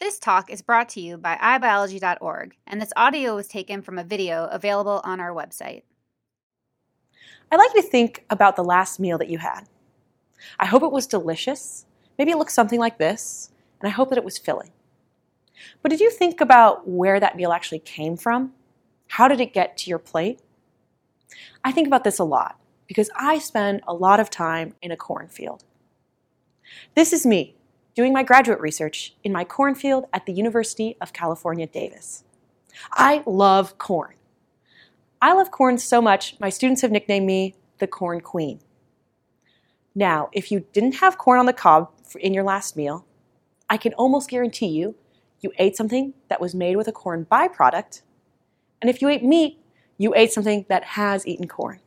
This 0.00 0.18
talk 0.18 0.50
is 0.50 0.60
brought 0.60 0.88
to 0.90 1.00
you 1.00 1.16
by 1.16 1.36
iBiology.org, 1.36 2.56
and 2.66 2.82
this 2.82 2.92
audio 2.96 3.36
was 3.36 3.46
taken 3.46 3.80
from 3.80 3.96
a 3.96 4.04
video 4.04 4.46
available 4.46 5.00
on 5.04 5.20
our 5.20 5.32
website. 5.32 5.82
I'd 7.50 7.56
like 7.56 7.72
you 7.74 7.82
to 7.82 7.88
think 7.88 8.24
about 8.28 8.56
the 8.56 8.64
last 8.64 8.98
meal 8.98 9.18
that 9.18 9.30
you 9.30 9.38
had. 9.38 9.68
I 10.58 10.66
hope 10.66 10.82
it 10.82 10.90
was 10.90 11.06
delicious. 11.06 11.86
Maybe 12.18 12.32
it 12.32 12.38
looked 12.38 12.50
something 12.50 12.80
like 12.80 12.98
this, 12.98 13.52
and 13.80 13.88
I 13.88 13.92
hope 13.92 14.08
that 14.08 14.18
it 14.18 14.24
was 14.24 14.36
filling. 14.36 14.72
But 15.80 15.90
did 15.90 16.00
you 16.00 16.10
think 16.10 16.40
about 16.40 16.88
where 16.88 17.20
that 17.20 17.36
meal 17.36 17.52
actually 17.52 17.78
came 17.78 18.16
from? 18.16 18.52
How 19.06 19.28
did 19.28 19.40
it 19.40 19.54
get 19.54 19.76
to 19.78 19.90
your 19.90 20.00
plate? 20.00 20.40
I 21.62 21.70
think 21.70 21.86
about 21.86 22.02
this 22.02 22.18
a 22.18 22.24
lot 22.24 22.58
because 22.88 23.10
I 23.16 23.38
spend 23.38 23.80
a 23.86 23.94
lot 23.94 24.18
of 24.18 24.28
time 24.28 24.74
in 24.82 24.90
a 24.90 24.96
cornfield. 24.96 25.62
This 26.96 27.12
is 27.12 27.24
me 27.24 27.54
doing 27.94 28.12
my 28.12 28.22
graduate 28.22 28.60
research 28.60 29.14
in 29.22 29.32
my 29.32 29.44
cornfield 29.44 30.06
at 30.12 30.26
the 30.26 30.32
University 30.32 30.96
of 31.00 31.12
California, 31.12 31.66
Davis. 31.66 32.24
I 32.92 33.22
love 33.26 33.78
corn. 33.78 34.14
I 35.22 35.32
love 35.32 35.50
corn 35.50 35.78
so 35.78 36.02
much, 36.02 36.38
my 36.38 36.50
students 36.50 36.82
have 36.82 36.90
nicknamed 36.90 37.26
me 37.26 37.54
the 37.78 37.86
Corn 37.86 38.20
Queen. 38.20 38.60
Now, 39.94 40.28
if 40.32 40.50
you 40.50 40.66
didn't 40.72 40.96
have 40.96 41.18
corn 41.18 41.38
on 41.38 41.46
the 41.46 41.52
cob 41.52 41.90
in 42.20 42.34
your 42.34 42.44
last 42.44 42.76
meal, 42.76 43.06
I 43.70 43.76
can 43.76 43.94
almost 43.94 44.28
guarantee 44.28 44.66
you 44.66 44.96
you 45.40 45.52
ate 45.58 45.76
something 45.76 46.14
that 46.28 46.40
was 46.40 46.54
made 46.54 46.76
with 46.76 46.88
a 46.88 46.92
corn 46.92 47.26
byproduct. 47.30 48.02
And 48.80 48.90
if 48.90 49.00
you 49.00 49.08
ate 49.08 49.22
meat, 49.22 49.58
you 49.98 50.14
ate 50.16 50.32
something 50.32 50.64
that 50.68 50.84
has 50.84 51.26
eaten 51.26 51.46
corn. 51.46 51.80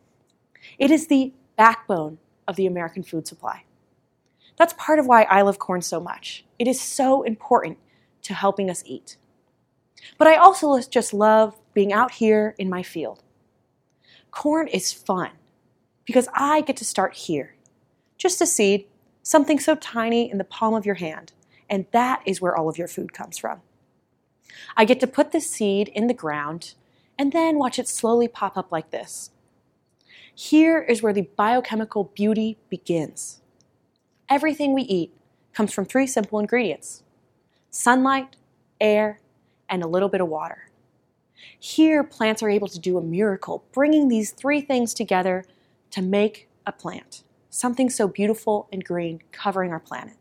It 0.77 0.91
is 0.91 1.07
the 1.07 1.33
backbone 1.57 2.19
of 2.47 2.55
the 2.55 2.65
American 2.65 3.03
food 3.03 3.27
supply. 3.27 3.63
That's 4.57 4.73
part 4.73 4.99
of 4.99 5.05
why 5.05 5.23
I 5.23 5.41
love 5.41 5.59
corn 5.59 5.81
so 5.81 5.99
much. 5.99 6.43
It 6.59 6.67
is 6.67 6.81
so 6.81 7.23
important 7.23 7.77
to 8.23 8.33
helping 8.33 8.69
us 8.69 8.83
eat. 8.85 9.17
But 10.17 10.27
I 10.27 10.35
also 10.35 10.79
just 10.81 11.13
love 11.13 11.55
being 11.73 11.93
out 11.93 12.11
here 12.11 12.55
in 12.57 12.69
my 12.69 12.83
field. 12.83 13.23
Corn 14.31 14.67
is 14.67 14.91
fun 14.91 15.31
because 16.05 16.27
I 16.33 16.61
get 16.61 16.77
to 16.77 16.85
start 16.85 17.13
here. 17.13 17.55
Just 18.17 18.41
a 18.41 18.45
seed, 18.45 18.85
something 19.21 19.59
so 19.59 19.75
tiny 19.75 20.29
in 20.29 20.37
the 20.37 20.43
palm 20.43 20.73
of 20.73 20.85
your 20.85 20.95
hand, 20.95 21.33
and 21.69 21.85
that 21.91 22.21
is 22.25 22.41
where 22.41 22.55
all 22.55 22.69
of 22.69 22.77
your 22.77 22.87
food 22.87 23.13
comes 23.13 23.37
from. 23.37 23.61
I 24.75 24.85
get 24.85 24.99
to 25.01 25.07
put 25.07 25.31
the 25.31 25.41
seed 25.41 25.89
in 25.89 26.07
the 26.07 26.13
ground 26.13 26.73
and 27.17 27.31
then 27.31 27.57
watch 27.57 27.77
it 27.77 27.87
slowly 27.87 28.27
pop 28.27 28.57
up 28.57 28.71
like 28.71 28.91
this. 28.91 29.31
Here 30.33 30.81
is 30.81 31.01
where 31.01 31.13
the 31.13 31.29
biochemical 31.35 32.05
beauty 32.15 32.57
begins. 32.69 33.41
Everything 34.29 34.73
we 34.73 34.81
eat 34.83 35.13
comes 35.53 35.73
from 35.73 35.85
three 35.85 36.05
simple 36.05 36.39
ingredients 36.39 37.03
sunlight, 37.69 38.35
air, 38.81 39.21
and 39.69 39.83
a 39.83 39.87
little 39.87 40.09
bit 40.09 40.21
of 40.21 40.27
water. 40.27 40.69
Here, 41.59 42.03
plants 42.03 42.43
are 42.43 42.49
able 42.49 42.67
to 42.67 42.79
do 42.79 42.97
a 42.97 43.01
miracle, 43.01 43.63
bringing 43.71 44.07
these 44.07 44.31
three 44.31 44.59
things 44.59 44.93
together 44.93 45.45
to 45.91 46.01
make 46.01 46.49
a 46.65 46.71
plant, 46.71 47.23
something 47.49 47.89
so 47.89 48.07
beautiful 48.07 48.67
and 48.71 48.83
green 48.83 49.21
covering 49.31 49.71
our 49.71 49.79
planet. 49.79 50.17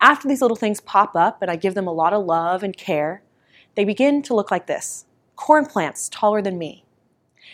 After 0.00 0.28
these 0.28 0.40
little 0.40 0.56
things 0.56 0.80
pop 0.80 1.14
up 1.16 1.42
and 1.42 1.50
I 1.50 1.56
give 1.56 1.74
them 1.74 1.86
a 1.86 1.92
lot 1.92 2.12
of 2.12 2.24
love 2.24 2.62
and 2.62 2.76
care, 2.76 3.22
they 3.74 3.84
begin 3.84 4.22
to 4.22 4.34
look 4.34 4.50
like 4.50 4.66
this 4.66 5.04
corn 5.36 5.66
plants 5.66 6.08
taller 6.08 6.40
than 6.40 6.56
me. 6.56 6.84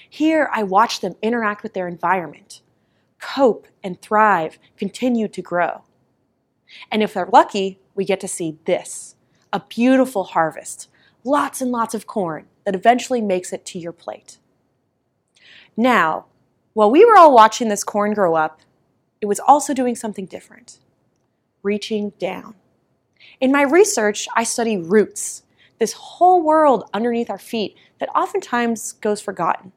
Here, 0.08 0.48
I 0.52 0.62
watch 0.62 1.00
them 1.00 1.16
interact 1.22 1.62
with 1.62 1.74
their 1.74 1.88
environment, 1.88 2.60
cope 3.20 3.66
and 3.82 4.00
thrive, 4.00 4.58
continue 4.76 5.28
to 5.28 5.42
grow. 5.42 5.82
And 6.90 7.02
if 7.02 7.14
they're 7.14 7.28
lucky, 7.32 7.78
we 7.94 8.04
get 8.04 8.20
to 8.20 8.28
see 8.28 8.58
this 8.64 9.16
a 9.52 9.60
beautiful 9.68 10.24
harvest, 10.24 10.88
lots 11.24 11.60
and 11.60 11.70
lots 11.70 11.94
of 11.94 12.06
corn 12.06 12.46
that 12.64 12.74
eventually 12.74 13.20
makes 13.20 13.52
it 13.52 13.64
to 13.66 13.78
your 13.78 13.92
plate. 13.92 14.38
Now, 15.76 16.26
while 16.72 16.90
we 16.90 17.04
were 17.04 17.16
all 17.16 17.34
watching 17.34 17.68
this 17.68 17.82
corn 17.82 18.14
grow 18.14 18.36
up, 18.36 18.60
it 19.20 19.26
was 19.26 19.40
also 19.40 19.74
doing 19.74 19.96
something 19.96 20.26
different 20.26 20.78
reaching 21.62 22.10
down. 22.18 22.54
In 23.40 23.52
my 23.52 23.62
research, 23.62 24.26
I 24.34 24.44
study 24.44 24.78
roots, 24.78 25.42
this 25.78 25.92
whole 25.92 26.42
world 26.42 26.88
underneath 26.94 27.30
our 27.30 27.38
feet 27.38 27.76
that 27.98 28.08
oftentimes 28.14 28.92
goes 28.92 29.20
forgotten. 29.20 29.72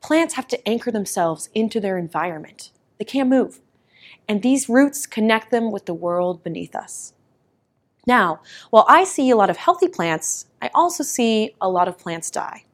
Plants 0.00 0.34
have 0.34 0.48
to 0.48 0.68
anchor 0.68 0.90
themselves 0.90 1.48
into 1.54 1.80
their 1.80 1.98
environment. 1.98 2.70
They 2.98 3.04
can't 3.04 3.28
move. 3.28 3.60
And 4.28 4.42
these 4.42 4.68
roots 4.68 5.06
connect 5.06 5.50
them 5.50 5.70
with 5.70 5.86
the 5.86 5.94
world 5.94 6.42
beneath 6.42 6.74
us. 6.74 7.14
Now, 8.06 8.40
while 8.70 8.86
I 8.88 9.04
see 9.04 9.30
a 9.30 9.36
lot 9.36 9.50
of 9.50 9.56
healthy 9.56 9.88
plants, 9.88 10.46
I 10.62 10.70
also 10.74 11.04
see 11.04 11.54
a 11.60 11.68
lot 11.68 11.88
of 11.88 11.98
plants 11.98 12.30
die. 12.30 12.64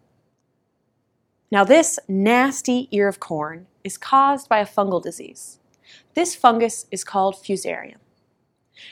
Now, 1.50 1.64
this 1.64 1.98
nasty 2.08 2.88
ear 2.90 3.08
of 3.08 3.20
corn 3.20 3.66
is 3.84 3.98
caused 3.98 4.48
by 4.48 4.58
a 4.58 4.66
fungal 4.66 5.02
disease. 5.02 5.58
This 6.14 6.34
fungus 6.34 6.86
is 6.90 7.04
called 7.04 7.36
fusarium. 7.36 7.98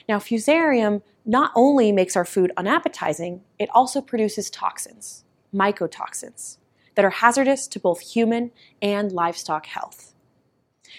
Now, 0.08 0.18
fusarium 0.18 1.02
not 1.24 1.52
only 1.54 1.92
makes 1.92 2.16
our 2.16 2.24
food 2.24 2.52
unappetizing, 2.56 3.42
it 3.58 3.68
also 3.74 4.00
produces 4.00 4.50
toxins, 4.50 5.24
mycotoxins 5.54 6.58
that 6.94 7.04
are 7.04 7.10
hazardous 7.10 7.66
to 7.68 7.80
both 7.80 8.00
human 8.00 8.50
and 8.80 9.12
livestock 9.12 9.66
health. 9.66 10.14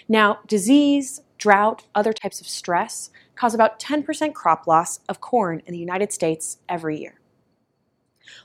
Now, 0.08 0.40
disease, 0.46 1.22
drought, 1.38 1.84
other 1.94 2.12
types 2.12 2.40
of 2.40 2.48
stress 2.48 3.10
cause 3.34 3.54
about 3.54 3.80
10% 3.80 4.34
crop 4.34 4.66
loss 4.66 5.00
of 5.08 5.20
corn 5.20 5.62
in 5.66 5.72
the 5.72 5.78
United 5.78 6.12
States 6.12 6.58
every 6.68 6.98
year. 6.98 7.20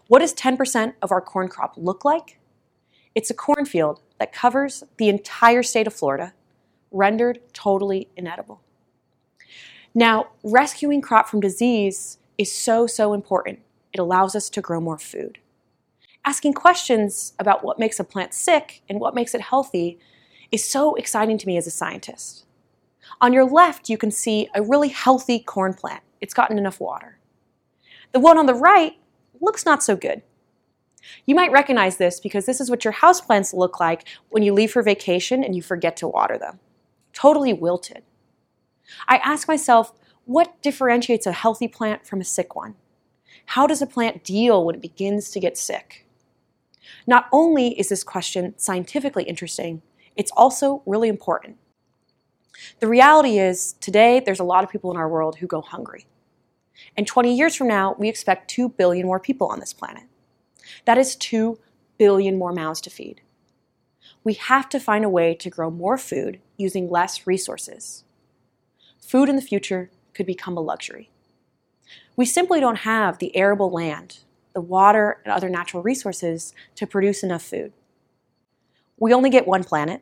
What 0.08 0.20
does 0.20 0.34
10% 0.34 0.94
of 1.02 1.12
our 1.12 1.22
corn 1.22 1.48
crop 1.48 1.74
look 1.78 2.06
like? 2.06 2.40
It's 3.16 3.30
a 3.30 3.36
cornfield 3.36 4.02
that 4.20 4.34
covers 4.34 4.84
the 4.98 5.10
entire 5.10 5.64
state 5.64 5.88
of 5.88 5.94
Florida, 5.94 6.34
rendered 6.92 7.40
totally 7.54 8.10
inedible. 8.16 8.62
Now, 9.94 10.30
rescuing 10.44 11.02
crop 11.02 11.28
from 11.28 11.42
disease 11.42 12.18
is 12.38 12.52
so, 12.52 12.88
so 12.88 13.14
important. 13.14 13.60
It 13.92 14.00
allows 14.00 14.36
us 14.36 14.50
to 14.52 14.62
grow 14.62 14.80
more 14.80 14.98
food 14.98 15.40
asking 16.26 16.54
questions 16.54 17.34
about 17.40 17.64
what 17.64 17.80
makes 17.80 18.00
a 18.00 18.04
plant 18.04 18.34
sick 18.34 18.82
and 18.90 19.00
what 19.00 19.16
makes 19.16 19.34
it 19.34 19.42
healthy 19.42 20.00
is 20.52 20.64
so 20.64 20.96
exciting 20.96 21.38
to 21.38 21.48
me 21.48 21.58
as 21.58 21.68
a 21.68 21.72
scientist. 21.72 22.46
On 23.20 23.34
your 23.34 23.46
left, 23.46 23.90
you 23.90 23.98
can 23.98 24.12
see 24.12 24.50
a 24.54 24.62
really 24.62 24.90
healthy 24.90 25.40
corn 25.40 25.74
plant. 25.74 26.04
It's 26.20 26.34
gotten 26.34 26.58
enough 26.58 26.80
water. 26.80 27.18
The 28.12 28.20
one 28.20 28.38
on 28.38 28.46
the 28.46 28.54
right 28.54 28.94
looks 29.40 29.66
not 29.66 29.84
so 29.84 29.96
good. 29.96 30.22
You 31.26 31.34
might 31.34 31.52
recognize 31.52 31.98
this 31.98 32.20
because 32.20 32.46
this 32.46 32.62
is 32.62 32.70
what 32.70 32.86
your 32.86 32.94
houseplants 32.94 33.54
look 33.54 33.80
like 33.80 34.08
when 34.30 34.44
you 34.44 34.54
leave 34.54 34.72
for 34.72 34.84
vacation 34.84 35.44
and 35.44 35.56
you 35.56 35.62
forget 35.62 35.98
to 35.98 36.08
water 36.08 36.38
them. 36.38 36.60
Totally 37.14 37.54
wilted. 37.54 38.04
I 39.08 39.18
ask 39.18 39.48
myself, 39.48 39.94
what 40.26 40.62
differentiates 40.62 41.26
a 41.26 41.32
healthy 41.32 41.68
plant 41.68 42.06
from 42.06 42.22
a 42.22 42.26
sick 42.26 42.56
one? 42.56 42.76
How 43.48 43.66
does 43.66 43.82
a 43.82 43.88
plant 43.88 44.24
deal 44.24 44.64
when 44.64 44.76
it 44.76 44.82
begins 44.82 45.32
to 45.32 45.40
get 45.40 45.58
sick? 45.58 46.06
Not 47.08 47.28
only 47.32 47.80
is 47.80 47.90
this 47.90 48.04
question 48.04 48.54
scientifically 48.58 49.24
interesting, 49.24 49.82
it's 50.16 50.32
also 50.36 50.82
really 50.86 51.10
important. 51.10 51.58
The 52.80 52.88
reality 52.88 53.40
is, 53.40 53.74
today 53.80 54.20
there's 54.20 54.40
a 54.40 54.46
lot 54.46 54.64
of 54.64 54.70
people 54.70 54.92
in 54.92 54.98
our 54.98 55.10
world 55.10 55.38
who 55.38 55.48
go 55.48 55.62
hungry. 55.62 56.06
And 56.98 57.08
20 57.08 57.36
years 57.36 57.56
from 57.56 57.68
now, 57.68 57.96
we 57.98 58.10
expect 58.10 58.50
2 58.50 58.70
billion 58.70 59.06
more 59.06 59.20
people 59.20 59.48
on 59.48 59.60
this 59.60 59.74
planet. 59.74 60.04
That 60.86 60.98
is 60.98 61.16
2 61.16 61.60
billion 61.98 62.38
more 62.38 62.54
mouths 62.54 62.82
to 62.82 62.90
feed. 62.90 63.22
We 64.24 64.34
have 64.34 64.70
to 64.70 64.80
find 64.80 65.04
a 65.04 65.10
way 65.10 65.34
to 65.36 65.50
grow 65.50 65.72
more 65.72 65.98
food 65.98 66.40
using 66.58 66.90
less 66.90 67.26
resources. 67.26 68.04
Food 69.00 69.30
in 69.30 69.36
the 69.36 69.42
future 69.42 69.90
could 70.14 70.26
become 70.26 70.58
a 70.58 70.62
luxury. 70.62 71.10
We 72.16 72.26
simply 72.26 72.60
don't 72.60 72.80
have 72.80 73.18
the 73.18 73.36
arable 73.36 73.72
land 73.72 74.20
the 74.54 74.62
water, 74.62 75.22
and 75.24 75.34
other 75.34 75.50
natural 75.50 75.84
resources 75.84 76.54
to 76.76 76.88
produce 76.88 77.24
enough 77.24 77.44
food. 77.44 77.74
We 78.98 79.14
only 79.14 79.30
get 79.30 79.48
one 79.48 79.64
planet. 79.64 80.02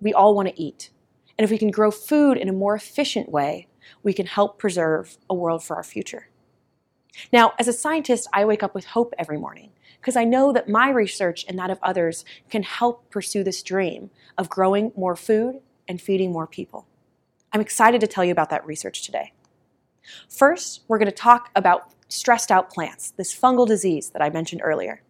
We 0.00 0.14
all 0.14 0.34
want 0.34 0.48
to 0.48 0.60
eat. 0.60 0.90
And 1.38 1.44
if 1.44 1.50
we 1.50 1.58
can 1.58 1.70
grow 1.70 1.90
food 1.90 2.36
in 2.36 2.48
a 2.48 2.52
more 2.52 2.74
efficient 2.74 3.30
way, 3.30 3.68
we 4.02 4.12
can 4.12 4.26
help 4.26 4.58
preserve 4.58 5.18
a 5.28 5.34
world 5.34 5.62
for 5.64 5.76
our 5.76 5.82
future. 5.82 6.28
Now, 7.32 7.52
as 7.58 7.68
a 7.68 7.72
scientist, 7.72 8.28
I 8.32 8.44
wake 8.44 8.62
up 8.62 8.74
with 8.74 8.86
hope 8.86 9.12
every 9.18 9.38
morning 9.38 9.70
because 10.00 10.16
I 10.16 10.24
know 10.24 10.52
that 10.52 10.68
my 10.68 10.90
research 10.90 11.44
and 11.48 11.58
that 11.58 11.70
of 11.70 11.78
others 11.82 12.24
can 12.48 12.62
help 12.62 13.10
pursue 13.10 13.44
this 13.44 13.62
dream 13.62 14.10
of 14.38 14.48
growing 14.48 14.92
more 14.96 15.16
food 15.16 15.60
and 15.88 16.00
feeding 16.00 16.32
more 16.32 16.46
people. 16.46 16.86
I'm 17.52 17.60
excited 17.60 18.00
to 18.00 18.06
tell 18.06 18.24
you 18.24 18.32
about 18.32 18.50
that 18.50 18.64
research 18.64 19.02
today. 19.02 19.32
First, 20.28 20.82
we're 20.88 20.98
going 20.98 21.06
to 21.06 21.12
talk 21.12 21.50
about 21.54 21.92
stressed 22.10 22.50
out 22.50 22.70
plants, 22.70 23.12
this 23.12 23.38
fungal 23.38 23.66
disease 23.66 24.10
that 24.10 24.22
I 24.22 24.28
mentioned 24.28 24.60
earlier. 24.62 25.02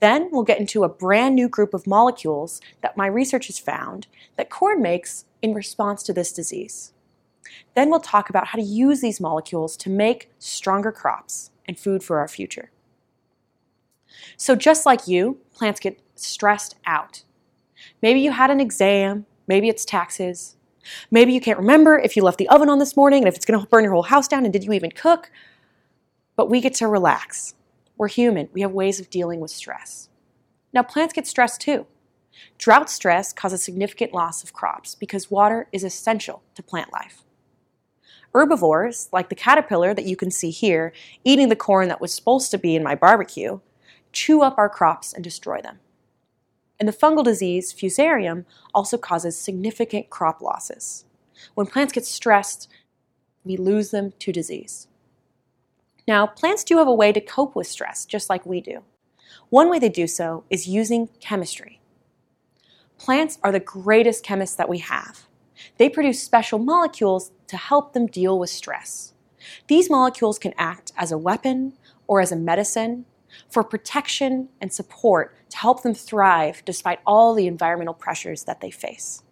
Then 0.00 0.28
we'll 0.30 0.42
get 0.42 0.58
into 0.58 0.84
a 0.84 0.88
brand 0.88 1.34
new 1.34 1.48
group 1.48 1.72
of 1.72 1.86
molecules 1.86 2.60
that 2.82 2.96
my 2.96 3.06
research 3.06 3.46
has 3.46 3.58
found 3.58 4.06
that 4.36 4.50
corn 4.50 4.82
makes 4.82 5.24
in 5.40 5.54
response 5.54 6.02
to 6.04 6.12
this 6.12 6.32
disease. 6.32 6.92
Then 7.74 7.90
we'll 7.90 8.00
talk 8.00 8.30
about 8.30 8.48
how 8.48 8.58
to 8.58 8.64
use 8.64 9.00
these 9.00 9.20
molecules 9.20 9.76
to 9.78 9.90
make 9.90 10.30
stronger 10.38 10.92
crops 10.92 11.50
and 11.66 11.78
food 11.78 12.02
for 12.02 12.18
our 12.18 12.28
future. 12.28 12.70
So, 14.36 14.54
just 14.54 14.86
like 14.86 15.08
you, 15.08 15.38
plants 15.54 15.80
get 15.80 16.00
stressed 16.14 16.76
out. 16.86 17.22
Maybe 18.00 18.20
you 18.20 18.30
had 18.30 18.50
an 18.50 18.60
exam, 18.60 19.26
maybe 19.46 19.68
it's 19.68 19.84
taxes, 19.84 20.56
maybe 21.10 21.32
you 21.32 21.40
can't 21.40 21.58
remember 21.58 21.98
if 21.98 22.16
you 22.16 22.22
left 22.22 22.38
the 22.38 22.48
oven 22.48 22.68
on 22.68 22.78
this 22.78 22.96
morning 22.96 23.22
and 23.22 23.28
if 23.28 23.36
it's 23.36 23.44
going 23.44 23.60
to 23.60 23.66
burn 23.66 23.84
your 23.84 23.92
whole 23.92 24.02
house 24.02 24.28
down 24.28 24.44
and 24.44 24.52
did 24.52 24.64
you 24.64 24.72
even 24.72 24.90
cook. 24.90 25.30
But 26.36 26.50
we 26.50 26.60
get 26.60 26.74
to 26.74 26.88
relax. 26.88 27.54
We're 27.96 28.08
human, 28.08 28.48
we 28.52 28.62
have 28.62 28.72
ways 28.72 28.98
of 28.98 29.10
dealing 29.10 29.40
with 29.40 29.50
stress. 29.50 30.08
Now, 30.72 30.82
plants 30.82 31.14
get 31.14 31.26
stressed 31.26 31.60
too. 31.60 31.86
Drought 32.58 32.90
stress 32.90 33.32
causes 33.32 33.62
significant 33.62 34.12
loss 34.12 34.42
of 34.42 34.52
crops 34.52 34.94
because 34.96 35.30
water 35.30 35.68
is 35.72 35.84
essential 35.84 36.42
to 36.56 36.62
plant 36.62 36.92
life. 36.92 37.22
Herbivores, 38.34 39.08
like 39.12 39.28
the 39.28 39.36
caterpillar 39.36 39.94
that 39.94 40.06
you 40.06 40.16
can 40.16 40.32
see 40.32 40.50
here, 40.50 40.92
eating 41.22 41.48
the 41.48 41.56
corn 41.56 41.86
that 41.88 42.00
was 42.00 42.12
supposed 42.12 42.50
to 42.50 42.58
be 42.58 42.74
in 42.74 42.82
my 42.82 42.96
barbecue, 42.96 43.60
chew 44.12 44.42
up 44.42 44.58
our 44.58 44.68
crops 44.68 45.12
and 45.12 45.22
destroy 45.22 45.60
them. 45.60 45.78
And 46.80 46.88
the 46.88 46.92
fungal 46.92 47.22
disease, 47.22 47.72
fusarium, 47.72 48.44
also 48.74 48.98
causes 48.98 49.38
significant 49.38 50.10
crop 50.10 50.42
losses. 50.42 51.04
When 51.54 51.68
plants 51.68 51.92
get 51.92 52.04
stressed, 52.04 52.68
we 53.44 53.56
lose 53.56 53.92
them 53.92 54.12
to 54.18 54.32
disease. 54.32 54.88
Now, 56.06 56.26
plants 56.26 56.64
do 56.64 56.78
have 56.78 56.86
a 56.86 56.94
way 56.94 57.12
to 57.12 57.20
cope 57.20 57.56
with 57.56 57.66
stress, 57.66 58.04
just 58.04 58.28
like 58.28 58.44
we 58.44 58.60
do. 58.60 58.82
One 59.48 59.70
way 59.70 59.78
they 59.78 59.88
do 59.88 60.06
so 60.06 60.44
is 60.50 60.68
using 60.68 61.08
chemistry. 61.20 61.80
Plants 62.98 63.38
are 63.42 63.52
the 63.52 63.60
greatest 63.60 64.24
chemists 64.24 64.56
that 64.56 64.68
we 64.68 64.78
have. 64.78 65.26
They 65.78 65.88
produce 65.88 66.22
special 66.22 66.58
molecules 66.58 67.32
to 67.48 67.56
help 67.56 67.92
them 67.92 68.06
deal 68.06 68.38
with 68.38 68.50
stress. 68.50 69.14
These 69.66 69.90
molecules 69.90 70.38
can 70.38 70.54
act 70.56 70.92
as 70.96 71.12
a 71.12 71.18
weapon 71.18 71.74
or 72.06 72.20
as 72.20 72.32
a 72.32 72.36
medicine 72.36 73.04
for 73.48 73.64
protection 73.64 74.48
and 74.60 74.72
support 74.72 75.36
to 75.50 75.56
help 75.56 75.82
them 75.82 75.94
thrive 75.94 76.62
despite 76.64 77.00
all 77.06 77.34
the 77.34 77.46
environmental 77.46 77.94
pressures 77.94 78.44
that 78.44 78.60
they 78.60 78.70
face. 78.70 79.22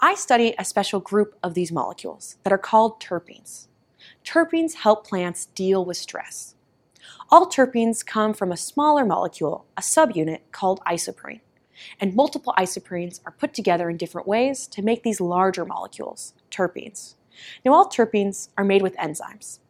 I 0.00 0.14
study 0.14 0.54
a 0.58 0.64
special 0.64 1.00
group 1.00 1.38
of 1.42 1.54
these 1.54 1.72
molecules 1.72 2.36
that 2.42 2.52
are 2.52 2.58
called 2.58 3.00
terpenes. 3.00 3.68
Terpenes 4.26 4.74
help 4.74 5.06
plants 5.06 5.46
deal 5.46 5.84
with 5.84 5.96
stress. 5.96 6.56
All 7.30 7.46
terpenes 7.46 8.04
come 8.04 8.34
from 8.34 8.50
a 8.50 8.56
smaller 8.56 9.04
molecule, 9.04 9.66
a 9.76 9.80
subunit 9.80 10.40
called 10.50 10.80
isoprene, 10.80 11.42
and 12.00 12.16
multiple 12.16 12.52
isoprenes 12.58 13.20
are 13.24 13.30
put 13.30 13.54
together 13.54 13.88
in 13.88 13.96
different 13.96 14.26
ways 14.26 14.66
to 14.66 14.82
make 14.82 15.04
these 15.04 15.20
larger 15.20 15.64
molecules, 15.64 16.34
terpenes. 16.50 17.14
Now, 17.64 17.72
all 17.74 17.88
terpenes 17.88 18.48
are 18.58 18.64
made 18.64 18.82
with 18.82 18.96
enzymes. 18.96 19.60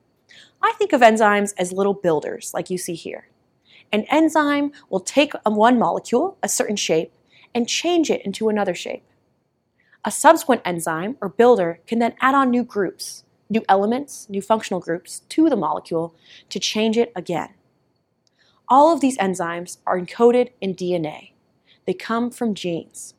I 0.63 0.73
think 0.79 0.95
of 0.95 1.03
enzymes 1.03 1.53
as 1.59 1.71
little 1.71 1.95
builders, 1.95 2.53
like 2.55 2.71
you 2.71 2.79
see 2.79 2.95
here. 2.95 3.29
An 3.93 4.07
enzyme 4.11 4.73
will 4.89 5.01
take 5.01 5.35
one 5.45 5.79
molecule, 5.79 6.39
a 6.43 6.49
certain 6.49 6.77
shape, 6.77 7.13
and 7.55 7.69
change 7.69 8.11
it 8.11 8.25
into 8.25 8.49
another 8.49 8.75
shape. 8.75 9.05
A 10.03 10.11
subsequent 10.11 10.63
enzyme 10.65 11.19
or 11.21 11.29
builder 11.29 11.81
can 11.87 11.99
then 11.99 12.15
add 12.23 12.35
on 12.35 12.51
new 12.51 12.65
groups, 12.65 13.25
new 13.49 13.65
elements, 13.69 14.29
new 14.29 14.43
functional 14.43 14.81
groups 14.81 15.21
to 15.29 15.49
the 15.49 15.57
molecule 15.57 16.15
to 16.51 16.59
change 16.59 16.97
it 16.97 17.13
again. 17.15 17.55
All 18.69 18.93
of 18.93 19.01
these 19.01 19.19
enzymes 19.19 19.79
are 19.87 19.99
encoded 19.99 20.51
in 20.61 20.75
DNA. 20.75 21.33
They 21.87 21.95
come 21.95 22.31
from 22.31 22.55
genes. 22.55 23.15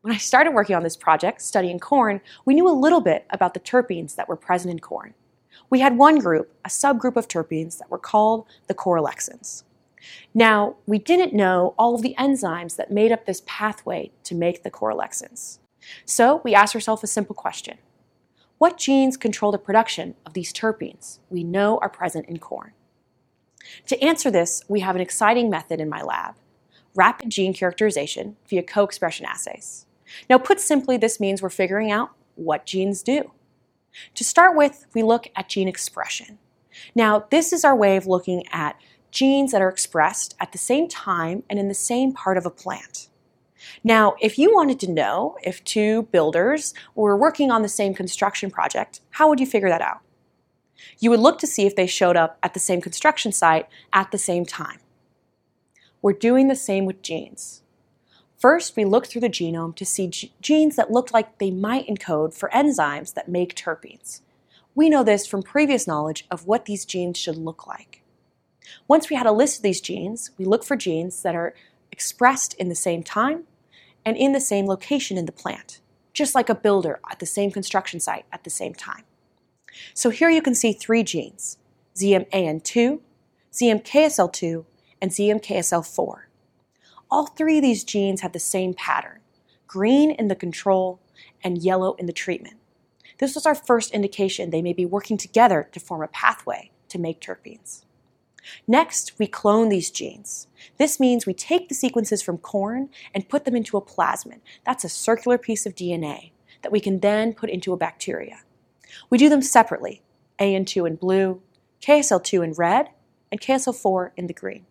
When 0.00 0.14
I 0.14 0.18
started 0.18 0.54
working 0.54 0.74
on 0.74 0.82
this 0.82 0.96
project, 0.96 1.42
studying 1.42 1.78
corn, 1.78 2.20
we 2.44 2.54
knew 2.54 2.68
a 2.68 2.72
little 2.72 3.00
bit 3.00 3.26
about 3.30 3.54
the 3.54 3.60
terpenes 3.60 4.16
that 4.16 4.28
were 4.28 4.36
present 4.36 4.72
in 4.72 4.80
corn 4.80 5.14
we 5.72 5.80
had 5.80 5.96
one 5.96 6.18
group, 6.18 6.54
a 6.66 6.68
subgroup 6.68 7.16
of 7.16 7.28
terpenes 7.28 7.78
that 7.78 7.90
were 7.90 7.98
called 7.98 8.46
the 8.66 8.74
kauralexins. 8.74 9.62
Now, 10.34 10.76
we 10.86 10.98
didn't 10.98 11.32
know 11.32 11.74
all 11.78 11.94
of 11.94 12.02
the 12.02 12.14
enzymes 12.18 12.76
that 12.76 12.90
made 12.90 13.10
up 13.10 13.24
this 13.24 13.42
pathway 13.46 14.10
to 14.24 14.34
make 14.34 14.64
the 14.64 14.70
kauralexins. 14.70 15.60
So 16.04 16.42
we 16.44 16.54
asked 16.54 16.74
ourselves 16.74 17.02
a 17.02 17.06
simple 17.06 17.34
question. 17.34 17.78
What 18.62 18.78
genes 18.78 19.16
control 19.16 19.50
the 19.50 19.58
production 19.58 20.14
of 20.24 20.34
these 20.34 20.52
terpenes 20.52 21.18
we 21.28 21.42
know 21.42 21.78
are 21.78 21.88
present 21.88 22.26
in 22.28 22.38
corn? 22.38 22.74
To 23.88 24.00
answer 24.00 24.30
this, 24.30 24.62
we 24.68 24.78
have 24.78 24.94
an 24.94 25.02
exciting 25.02 25.50
method 25.50 25.80
in 25.80 25.88
my 25.88 26.00
lab, 26.00 26.36
rapid 26.94 27.30
gene 27.30 27.54
characterization 27.54 28.36
via 28.48 28.62
co-expression 28.62 29.26
assays. 29.26 29.86
Now, 30.30 30.38
put 30.38 30.60
simply, 30.60 30.96
this 30.96 31.18
means 31.18 31.42
we're 31.42 31.48
figuring 31.48 31.90
out 31.90 32.12
what 32.36 32.64
genes 32.64 33.02
do. 33.02 33.32
To 34.14 34.22
start 34.22 34.56
with, 34.56 34.86
we 34.94 35.02
look 35.02 35.26
at 35.34 35.48
gene 35.48 35.66
expression. 35.66 36.38
Now, 36.94 37.24
this 37.32 37.52
is 37.52 37.64
our 37.64 37.74
way 37.74 37.96
of 37.96 38.06
looking 38.06 38.44
at 38.52 38.80
genes 39.10 39.50
that 39.50 39.60
are 39.60 39.68
expressed 39.68 40.36
at 40.38 40.52
the 40.52 40.58
same 40.58 40.86
time 40.86 41.42
and 41.50 41.58
in 41.58 41.66
the 41.66 41.74
same 41.74 42.12
part 42.12 42.36
of 42.36 42.46
a 42.46 42.50
plant. 42.50 43.08
Now, 43.84 44.14
if 44.20 44.38
you 44.38 44.54
wanted 44.54 44.78
to 44.80 44.90
know 44.90 45.36
if 45.42 45.64
two 45.64 46.02
builders 46.04 46.72
were 46.94 47.16
working 47.16 47.50
on 47.50 47.62
the 47.62 47.68
same 47.68 47.94
construction 47.94 48.50
project, 48.50 49.00
how 49.10 49.28
would 49.28 49.40
you 49.40 49.46
figure 49.46 49.68
that 49.68 49.82
out? 49.82 50.00
You 51.00 51.10
would 51.10 51.20
look 51.20 51.38
to 51.40 51.46
see 51.46 51.66
if 51.66 51.74
they 51.74 51.86
showed 51.86 52.16
up 52.16 52.38
at 52.42 52.54
the 52.54 52.60
same 52.60 52.80
construction 52.80 53.32
site 53.32 53.68
at 53.92 54.12
the 54.12 54.18
same 54.18 54.46
time. 54.46 54.78
We're 56.00 56.12
doing 56.12 56.48
the 56.48 56.56
same 56.56 56.84
with 56.84 57.02
genes. 57.02 57.62
First, 58.38 58.76
we 58.76 58.84
looked 58.84 59.08
through 59.08 59.20
the 59.20 59.28
genome 59.28 59.74
to 59.76 59.84
see 59.84 60.08
g- 60.08 60.32
genes 60.40 60.74
that 60.76 60.90
looked 60.90 61.12
like 61.12 61.38
they 61.38 61.50
might 61.50 61.86
encode 61.86 62.34
for 62.34 62.50
enzymes 62.50 63.14
that 63.14 63.28
make 63.28 63.54
terpenes. 63.54 64.20
We 64.74 64.88
know 64.88 65.04
this 65.04 65.26
from 65.26 65.42
previous 65.42 65.86
knowledge 65.86 66.26
of 66.30 66.46
what 66.46 66.64
these 66.64 66.84
genes 66.84 67.18
should 67.18 67.36
look 67.36 67.66
like. 67.66 68.02
Once 68.88 69.10
we 69.10 69.16
had 69.16 69.26
a 69.26 69.32
list 69.32 69.58
of 69.58 69.62
these 69.62 69.80
genes, 69.80 70.30
we 70.38 70.44
look 70.44 70.64
for 70.64 70.76
genes 70.76 71.22
that 71.22 71.36
are 71.36 71.54
expressed 71.92 72.54
in 72.54 72.68
the 72.68 72.74
same 72.74 73.02
time 73.02 73.44
and 74.04 74.16
in 74.16 74.32
the 74.32 74.40
same 74.40 74.66
location 74.66 75.16
in 75.16 75.26
the 75.26 75.32
plant, 75.32 75.80
just 76.12 76.34
like 76.34 76.48
a 76.48 76.54
builder 76.54 77.00
at 77.10 77.18
the 77.18 77.26
same 77.26 77.50
construction 77.50 78.00
site 78.00 78.26
at 78.32 78.44
the 78.44 78.50
same 78.50 78.74
time. 78.74 79.04
So 79.94 80.10
here 80.10 80.30
you 80.30 80.42
can 80.42 80.54
see 80.54 80.72
three 80.72 81.02
genes 81.02 81.58
ZMAN2, 81.96 83.00
ZMKSL2, 83.52 84.64
and 85.00 85.10
ZMKSL4 85.10 86.22
all 87.12 87.26
three 87.26 87.58
of 87.58 87.62
these 87.62 87.84
genes 87.84 88.22
have 88.22 88.32
the 88.32 88.38
same 88.38 88.72
pattern 88.72 89.20
green 89.66 90.10
in 90.10 90.28
the 90.28 90.34
control 90.34 90.98
and 91.44 91.62
yellow 91.62 91.92
in 91.94 92.06
the 92.06 92.12
treatment. 92.12 92.56
This 93.18 93.34
was 93.34 93.44
our 93.44 93.54
first 93.54 93.90
indication 93.92 94.48
they 94.48 94.62
may 94.62 94.72
be 94.72 94.86
working 94.86 95.18
together 95.18 95.68
to 95.72 95.80
form 95.80 96.02
a 96.02 96.08
pathway 96.08 96.70
to 96.88 96.98
make 96.98 97.20
terpenes. 97.20 97.84
Next, 98.66 99.18
we 99.18 99.26
clone 99.26 99.68
these 99.68 99.90
genes. 99.90 100.48
This 100.78 100.98
means 100.98 101.26
we 101.26 101.34
take 101.34 101.68
the 101.68 101.74
sequences 101.74 102.22
from 102.22 102.38
corn 102.38 102.88
and 103.14 103.28
put 103.28 103.44
them 103.44 103.56
into 103.56 103.76
a 103.76 103.82
plasmid. 103.82 104.40
That's 104.64 104.84
a 104.84 104.88
circular 104.88 105.38
piece 105.38 105.66
of 105.66 105.74
DNA 105.74 106.32
that 106.62 106.72
we 106.72 106.80
can 106.80 107.00
then 107.00 107.34
put 107.34 107.50
into 107.50 107.72
a 107.72 107.76
bacteria. 107.76 108.40
We 109.10 109.18
do 109.18 109.28
them 109.28 109.42
separately 109.42 110.02
AN2 110.38 110.86
in 110.86 110.96
blue, 110.96 111.42
KSL2 111.80 112.44
in 112.44 112.52
red, 112.52 112.90
and 113.30 113.40
KSL4 113.40 114.10
in 114.16 114.26
the 114.26 114.34
green. 114.34 114.66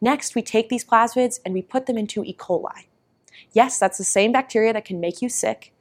Next, 0.00 0.34
we 0.34 0.42
take 0.42 0.68
these 0.68 0.84
plasmids 0.84 1.40
and 1.44 1.54
we 1.54 1.62
put 1.62 1.86
them 1.86 1.96
into 1.98 2.24
E. 2.24 2.34
coli. 2.34 2.86
Yes, 3.52 3.78
that's 3.78 3.98
the 3.98 4.04
same 4.04 4.32
bacteria 4.32 4.72
that 4.72 4.84
can 4.84 5.00
make 5.00 5.22
you 5.22 5.28
sick 5.28 5.72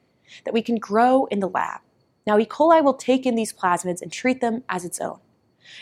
that 0.43 0.53
we 0.53 0.61
can 0.61 0.77
grow 0.77 1.25
in 1.25 1.39
the 1.39 1.49
lab. 1.49 1.81
Now, 2.25 2.37
E. 2.37 2.45
coli 2.45 2.83
will 2.83 2.93
take 2.93 3.25
in 3.25 3.35
these 3.35 3.53
plasmids 3.53 4.01
and 4.01 4.11
treat 4.11 4.41
them 4.41 4.63
as 4.69 4.85
its 4.85 4.99
own, 4.99 5.19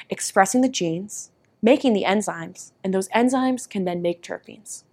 expressing 0.09 0.61
the 0.61 0.69
genes, 0.69 1.31
making 1.61 1.93
the 1.93 2.03
enzymes, 2.03 2.71
and 2.83 2.93
those 2.93 3.09
enzymes 3.09 3.69
can 3.69 3.85
then 3.85 4.01
make 4.01 4.21
terpenes. 4.21 4.83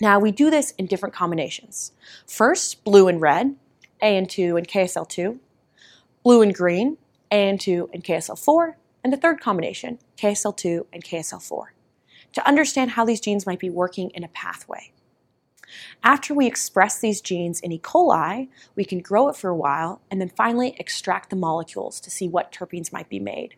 Now, 0.00 0.18
we 0.18 0.32
do 0.32 0.50
this 0.50 0.72
in 0.72 0.86
different 0.86 1.14
combinations. 1.14 1.92
First, 2.26 2.84
blue 2.84 3.08
and 3.08 3.20
red, 3.20 3.56
AN2 4.02 4.58
and 4.58 4.66
KSL2, 4.66 5.38
blue 6.22 6.42
and 6.42 6.54
green, 6.54 6.96
AN2 7.30 7.88
and 7.92 8.02
KSL4, 8.02 8.74
and 9.04 9.12
the 9.12 9.16
third 9.16 9.40
combination, 9.40 9.98
KSL2 10.16 10.86
and 10.92 11.04
KSL4 11.04 11.66
to 12.32 12.46
understand 12.46 12.92
how 12.92 13.04
these 13.04 13.20
genes 13.20 13.46
might 13.46 13.58
be 13.58 13.70
working 13.70 14.10
in 14.10 14.24
a 14.24 14.28
pathway. 14.28 14.92
After 16.02 16.34
we 16.34 16.46
express 16.46 16.98
these 16.98 17.20
genes 17.20 17.60
in 17.60 17.72
E. 17.72 17.78
coli, 17.78 18.48
we 18.74 18.84
can 18.84 19.00
grow 19.00 19.28
it 19.28 19.36
for 19.36 19.48
a 19.48 19.56
while 19.56 20.02
and 20.10 20.20
then 20.20 20.28
finally 20.28 20.76
extract 20.78 21.30
the 21.30 21.36
molecules 21.36 22.00
to 22.00 22.10
see 22.10 22.28
what 22.28 22.52
terpenes 22.52 22.92
might 22.92 23.08
be 23.08 23.20
made. 23.20 23.54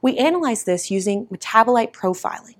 We 0.00 0.18
analyze 0.18 0.64
this 0.64 0.90
using 0.90 1.26
metabolite 1.26 1.92
profiling. 1.92 2.56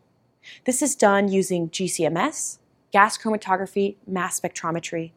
This 0.64 0.83
is 0.83 0.97
done 0.97 1.29
using 1.29 1.71
GCMS, 1.71 2.59
gas 2.93 3.17
chromatography, 3.19 3.97
mass 4.07 4.41
spectrometry, 4.41 5.12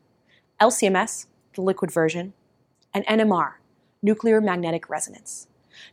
LCMS, 0.62 1.28
the 1.54 1.62
liquid 1.62 1.92
version, 1.92 2.34
and 2.94 3.06
NMR, 3.06 3.54
nuclear 4.02 4.40
magnetic 4.40 4.90
resonance, 4.90 5.48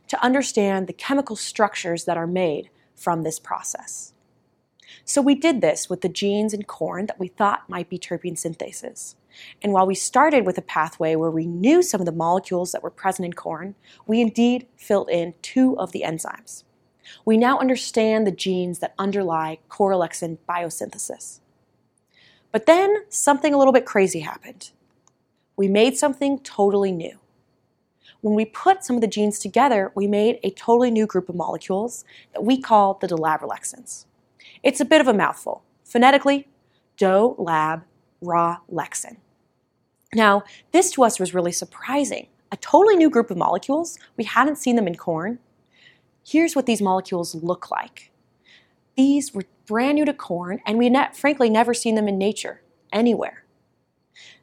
to 0.07 0.23
understand 0.23 0.87
the 0.87 0.93
chemical 0.93 1.35
structures 1.35 2.05
that 2.05 2.17
are 2.17 2.27
made 2.27 2.69
from 2.95 3.23
this 3.23 3.39
process. 3.39 4.13
So 5.05 5.21
we 5.21 5.35
did 5.35 5.61
this 5.61 5.89
with 5.89 6.01
the 6.01 6.09
genes 6.09 6.53
in 6.53 6.63
corn 6.63 7.07
that 7.07 7.19
we 7.19 7.27
thought 7.27 7.69
might 7.69 7.89
be 7.89 7.97
terpene 7.97 8.35
synthases. 8.35 9.15
And 9.61 9.73
while 9.73 9.87
we 9.87 9.95
started 9.95 10.45
with 10.45 10.57
a 10.57 10.61
pathway 10.61 11.15
where 11.15 11.31
we 11.31 11.45
knew 11.45 11.81
some 11.81 12.01
of 12.01 12.05
the 12.05 12.11
molecules 12.11 12.71
that 12.71 12.83
were 12.83 12.89
present 12.89 13.25
in 13.25 13.33
corn, 13.33 13.75
we 14.05 14.21
indeed 14.21 14.67
filled 14.77 15.09
in 15.09 15.33
two 15.41 15.77
of 15.79 15.91
the 15.91 16.03
enzymes. 16.05 16.63
We 17.25 17.37
now 17.37 17.59
understand 17.59 18.25
the 18.25 18.31
genes 18.31 18.79
that 18.79 18.93
underlie 18.97 19.59
kauralexin 19.69 20.37
biosynthesis. 20.47 21.39
But 22.51 22.65
then 22.65 23.03
something 23.09 23.53
a 23.53 23.57
little 23.57 23.73
bit 23.73 23.85
crazy 23.85 24.19
happened. 24.19 24.71
We 25.55 25.67
made 25.67 25.97
something 25.97 26.39
totally 26.39 26.91
new. 26.91 27.19
When 28.21 28.35
we 28.35 28.45
put 28.45 28.83
some 28.83 28.95
of 28.95 29.01
the 29.01 29.07
genes 29.07 29.37
together, 29.37 29.91
we 29.95 30.07
made 30.07 30.39
a 30.43 30.51
totally 30.51 30.91
new 30.91 31.05
group 31.05 31.27
of 31.29 31.35
molecules 31.35 32.05
that 32.31 32.43
we 32.43 32.59
call 32.59 32.93
the 32.93 33.07
dolabralexins. 33.07 34.05
It's 34.63 34.79
a 34.79 34.85
bit 34.85 35.01
of 35.01 35.07
a 35.07 35.13
mouthful. 35.13 35.63
Phonetically, 35.83 36.47
do 36.95 37.35
lab 37.37 37.83
raw 38.21 38.59
lexin. 38.71 39.17
Now, 40.15 40.43
this 40.71 40.91
to 40.91 41.03
us 41.03 41.19
was 41.19 41.33
really 41.33 41.51
surprising. 41.51 42.27
A 42.51 42.57
totally 42.57 42.95
new 42.95 43.09
group 43.09 43.31
of 43.31 43.37
molecules. 43.37 43.97
We 44.15 44.25
hadn't 44.25 44.57
seen 44.57 44.75
them 44.75 44.87
in 44.87 44.95
corn. 44.95 45.39
Here's 46.25 46.55
what 46.55 46.65
these 46.65 46.81
molecules 46.81 47.35
look 47.35 47.71
like. 47.71 48.11
These 48.95 49.33
were 49.33 49.43
brand 49.65 49.95
new 49.95 50.05
to 50.05 50.13
corn, 50.13 50.59
and 50.65 50.77
we 50.77 50.89
ne- 50.89 51.11
frankly 51.13 51.49
never 51.49 51.73
seen 51.73 51.95
them 51.95 52.07
in 52.07 52.17
nature 52.17 52.61
anywhere. 52.91 53.43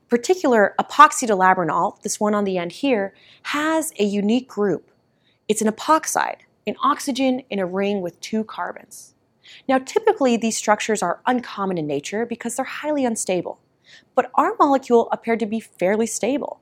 Particular 0.09 0.75
epoxydolabranol, 0.81 2.03
this 2.03 2.19
one 2.19 2.35
on 2.35 2.45
the 2.45 2.59
end 2.59 2.73
here, 2.73 3.15
has 3.45 3.93
a 3.99 4.05
unique 4.05 4.49
group. 4.49 4.91
It's 5.47 5.63
an 5.63 5.69
epoxide, 5.69 6.41
an 6.67 6.75
oxygen 6.83 7.43
in 7.49 7.61
a 7.61 7.67
ring 7.67 8.01
with 8.01 8.21
two 8.21 8.43
carbons. 8.43 9.15
Now, 9.69 9.79
typically, 9.79 10.37
these 10.37 10.57
structures 10.57 11.03
are 11.03 11.21
uncommon 11.27 11.79
in 11.79 11.87
nature 11.87 12.27
because 12.27 12.57
they're 12.57 12.65
highly 12.65 13.05
unstable. 13.05 13.61
But 14.15 14.31
our 14.35 14.55
molecule 14.59 15.09
appeared 15.13 15.41
to 15.41 15.47
be 15.47 15.61
fairly 15.61 16.07
stable. 16.07 16.61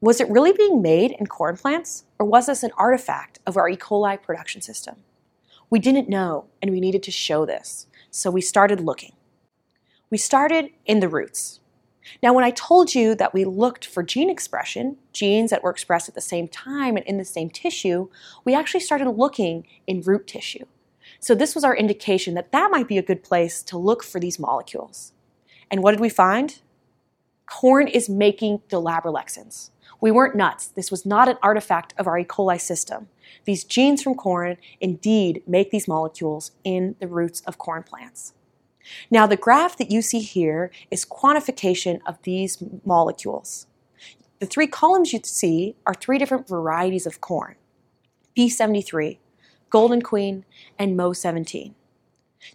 Was 0.00 0.20
it 0.20 0.28
really 0.28 0.52
being 0.52 0.82
made 0.82 1.12
in 1.12 1.26
corn 1.26 1.56
plants, 1.56 2.04
or 2.18 2.26
was 2.26 2.46
this 2.46 2.62
an 2.62 2.72
artifact 2.76 3.38
of 3.46 3.56
our 3.56 3.68
E. 3.68 3.76
coli 3.76 4.20
production 4.20 4.60
system? 4.60 4.96
We 5.70 5.78
didn't 5.78 6.08
know, 6.08 6.44
and 6.60 6.70
we 6.70 6.80
needed 6.80 7.02
to 7.04 7.10
show 7.10 7.46
this, 7.46 7.86
so 8.10 8.30
we 8.30 8.40
started 8.40 8.80
looking. 8.80 9.12
We 10.10 10.18
started 10.18 10.70
in 10.84 11.00
the 11.00 11.08
roots. 11.08 11.60
Now, 12.22 12.32
when 12.34 12.44
I 12.44 12.50
told 12.50 12.94
you 12.94 13.14
that 13.14 13.32
we 13.32 13.44
looked 13.44 13.86
for 13.86 14.02
gene 14.02 14.28
expression, 14.28 14.98
genes 15.12 15.50
that 15.50 15.62
were 15.62 15.70
expressed 15.70 16.08
at 16.08 16.14
the 16.14 16.20
same 16.20 16.48
time 16.48 16.96
and 16.96 17.06
in 17.06 17.16
the 17.16 17.24
same 17.24 17.48
tissue, 17.48 18.08
we 18.44 18.54
actually 18.54 18.80
started 18.80 19.08
looking 19.08 19.66
in 19.86 20.02
root 20.02 20.26
tissue. 20.26 20.66
So, 21.18 21.34
this 21.34 21.54
was 21.54 21.64
our 21.64 21.74
indication 21.74 22.34
that 22.34 22.52
that 22.52 22.70
might 22.70 22.88
be 22.88 22.98
a 22.98 23.02
good 23.02 23.22
place 23.22 23.62
to 23.64 23.78
look 23.78 24.04
for 24.04 24.20
these 24.20 24.38
molecules. 24.38 25.12
And 25.70 25.82
what 25.82 25.92
did 25.92 26.00
we 26.00 26.08
find? 26.08 26.60
Corn 27.46 27.88
is 27.88 28.08
making 28.08 28.60
dolabralexins. 28.68 29.70
We 30.00 30.10
weren't 30.10 30.34
nuts. 30.34 30.68
This 30.68 30.90
was 30.90 31.06
not 31.06 31.28
an 31.28 31.38
artifact 31.42 31.94
of 31.98 32.06
our 32.06 32.18
E. 32.18 32.24
coli 32.24 32.60
system. 32.60 33.08
These 33.44 33.64
genes 33.64 34.02
from 34.02 34.14
corn 34.14 34.56
indeed 34.80 35.42
make 35.46 35.70
these 35.70 35.88
molecules 35.88 36.52
in 36.62 36.96
the 37.00 37.08
roots 37.08 37.40
of 37.42 37.58
corn 37.58 37.82
plants. 37.82 38.34
Now, 39.10 39.26
the 39.26 39.36
graph 39.36 39.78
that 39.78 39.90
you 39.90 40.02
see 40.02 40.20
here 40.20 40.70
is 40.90 41.06
quantification 41.06 42.00
of 42.06 42.20
these 42.22 42.62
molecules. 42.84 43.66
The 44.40 44.46
three 44.46 44.66
columns 44.66 45.12
you 45.12 45.20
see 45.24 45.74
are 45.86 45.94
three 45.94 46.18
different 46.18 46.48
varieties 46.48 47.06
of 47.06 47.20
corn 47.20 47.54
B73, 48.36 49.18
Golden 49.70 50.02
Queen, 50.02 50.44
and 50.78 50.96
Mo 50.96 51.12
17 51.12 51.74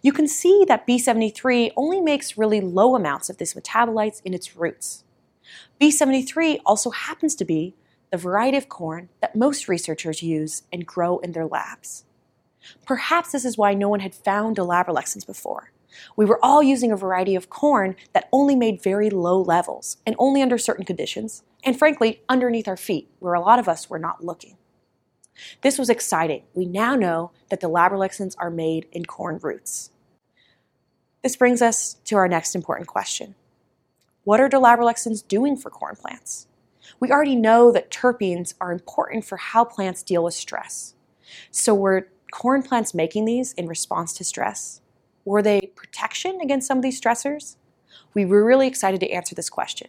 you 0.02 0.12
can 0.12 0.28
see 0.28 0.64
that 0.68 0.86
B73 0.86 1.72
only 1.76 2.00
makes 2.00 2.38
really 2.38 2.60
low 2.60 2.94
amounts 2.94 3.28
of 3.30 3.38
this 3.38 3.54
metabolites 3.54 4.20
in 4.24 4.34
its 4.34 4.56
roots. 4.56 5.04
B73 5.80 6.60
also 6.64 6.90
happens 6.90 7.34
to 7.36 7.44
be 7.44 7.74
the 8.10 8.16
variety 8.16 8.56
of 8.56 8.68
corn 8.68 9.08
that 9.20 9.36
most 9.36 9.68
researchers 9.68 10.22
use 10.22 10.62
and 10.72 10.86
grow 10.86 11.18
in 11.18 11.32
their 11.32 11.46
labs. 11.46 12.04
Perhaps 12.84 13.32
this 13.32 13.44
is 13.44 13.56
why 13.56 13.74
no 13.74 13.88
one 13.88 14.00
had 14.00 14.14
found 14.14 14.56
dolabralexins 14.56 15.26
before. 15.26 15.72
We 16.16 16.24
were 16.24 16.44
all 16.44 16.62
using 16.62 16.92
a 16.92 16.96
variety 16.96 17.34
of 17.34 17.50
corn 17.50 17.96
that 18.12 18.28
only 18.32 18.54
made 18.54 18.82
very 18.82 19.10
low 19.10 19.40
levels 19.40 19.96
and 20.06 20.14
only 20.18 20.42
under 20.42 20.58
certain 20.58 20.84
conditions, 20.84 21.42
and 21.64 21.78
frankly, 21.78 22.22
underneath 22.28 22.68
our 22.68 22.76
feet, 22.76 23.08
where 23.18 23.34
a 23.34 23.40
lot 23.40 23.58
of 23.58 23.68
us 23.68 23.90
were 23.90 23.98
not 23.98 24.24
looking. 24.24 24.56
This 25.62 25.78
was 25.78 25.90
exciting. 25.90 26.42
We 26.54 26.66
now 26.66 26.94
know 26.94 27.32
that 27.48 27.60
dolabralexins 27.60 28.34
are 28.38 28.50
made 28.50 28.86
in 28.92 29.04
corn 29.04 29.38
roots. 29.42 29.90
This 31.22 31.36
brings 31.36 31.60
us 31.60 31.94
to 32.04 32.16
our 32.16 32.28
next 32.28 32.54
important 32.54 32.88
question. 32.88 33.34
What 34.24 34.40
are 34.40 34.48
dolabralexins 34.48 35.26
doing 35.26 35.56
for 35.56 35.70
corn 35.70 35.96
plants? 35.96 36.46
We 36.98 37.10
already 37.10 37.36
know 37.36 37.72
that 37.72 37.90
terpenes 37.90 38.54
are 38.60 38.72
important 38.72 39.24
for 39.24 39.36
how 39.36 39.64
plants 39.64 40.02
deal 40.02 40.24
with 40.24 40.34
stress. 40.34 40.94
So 41.50 41.74
were 41.74 42.08
corn 42.30 42.62
plants 42.62 42.94
making 42.94 43.24
these 43.24 43.52
in 43.52 43.66
response 43.66 44.12
to 44.14 44.24
stress? 44.24 44.80
Were 45.24 45.42
they 45.42 45.60
protection 45.74 46.40
against 46.42 46.66
some 46.66 46.78
of 46.78 46.82
these 46.82 47.00
stressors? 47.00 47.56
We 48.14 48.24
were 48.24 48.44
really 48.44 48.66
excited 48.66 49.00
to 49.00 49.10
answer 49.10 49.34
this 49.34 49.50
question. 49.50 49.88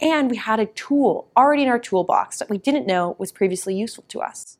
And 0.00 0.30
we 0.30 0.36
had 0.36 0.58
a 0.58 0.66
tool 0.66 1.28
already 1.36 1.62
in 1.62 1.68
our 1.68 1.78
toolbox 1.78 2.38
that 2.38 2.48
we 2.48 2.58
didn't 2.58 2.86
know 2.86 3.14
was 3.18 3.30
previously 3.30 3.74
useful 3.74 4.04
to 4.08 4.20
us. 4.20 4.58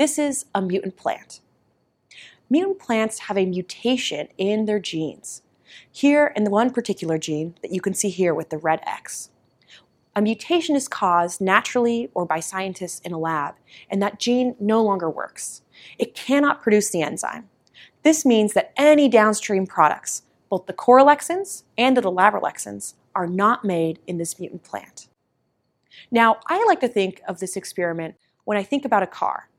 This 0.00 0.18
is 0.18 0.46
a 0.54 0.62
mutant 0.62 0.96
plant. 0.96 1.42
Mutant 2.48 2.78
plants 2.78 3.18
have 3.18 3.36
a 3.36 3.44
mutation 3.44 4.28
in 4.38 4.64
their 4.64 4.78
genes. 4.78 5.42
Here 5.92 6.32
in 6.34 6.44
the 6.44 6.50
one 6.50 6.70
particular 6.70 7.18
gene 7.18 7.54
that 7.60 7.70
you 7.70 7.82
can 7.82 7.92
see 7.92 8.08
here 8.08 8.32
with 8.32 8.48
the 8.48 8.56
red 8.56 8.80
X. 8.86 9.28
A 10.16 10.22
mutation 10.22 10.74
is 10.74 10.88
caused 10.88 11.42
naturally 11.42 12.08
or 12.14 12.24
by 12.24 12.40
scientists 12.40 13.00
in 13.00 13.12
a 13.12 13.18
lab, 13.18 13.56
and 13.90 14.00
that 14.00 14.18
gene 14.18 14.56
no 14.58 14.82
longer 14.82 15.10
works. 15.10 15.60
It 15.98 16.14
cannot 16.14 16.62
produce 16.62 16.88
the 16.88 17.02
enzyme. 17.02 17.50
This 18.02 18.24
means 18.24 18.54
that 18.54 18.72
any 18.78 19.06
downstream 19.06 19.66
products, 19.66 20.22
both 20.48 20.64
the 20.64 20.72
kauralexins 20.72 21.64
and 21.76 21.94
the 21.94 22.00
dolabralexins, 22.00 22.94
are 23.14 23.26
not 23.26 23.66
made 23.66 23.98
in 24.06 24.16
this 24.16 24.40
mutant 24.40 24.62
plant. 24.62 25.08
Now, 26.10 26.38
I 26.46 26.64
like 26.64 26.80
to 26.80 26.88
think 26.88 27.20
of 27.28 27.38
this 27.38 27.54
experiment 27.54 28.14
when 28.46 28.56
I 28.56 28.62
think 28.62 28.86
about 28.86 29.02
a 29.02 29.06
car. 29.06 29.49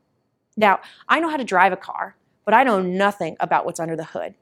Now, 0.58 0.80
I 1.08 1.20
know 1.20 1.30
how 1.30 1.38
to 1.38 1.44
drive 1.44 1.74
a 1.74 1.78
car, 1.78 2.16
but 2.46 2.54
I 2.54 2.64
know 2.64 2.82
nothing 2.82 3.38
about 3.40 3.66
what's 3.66 3.80
under 3.80 3.96
the 3.96 4.06
hood. 4.06 4.36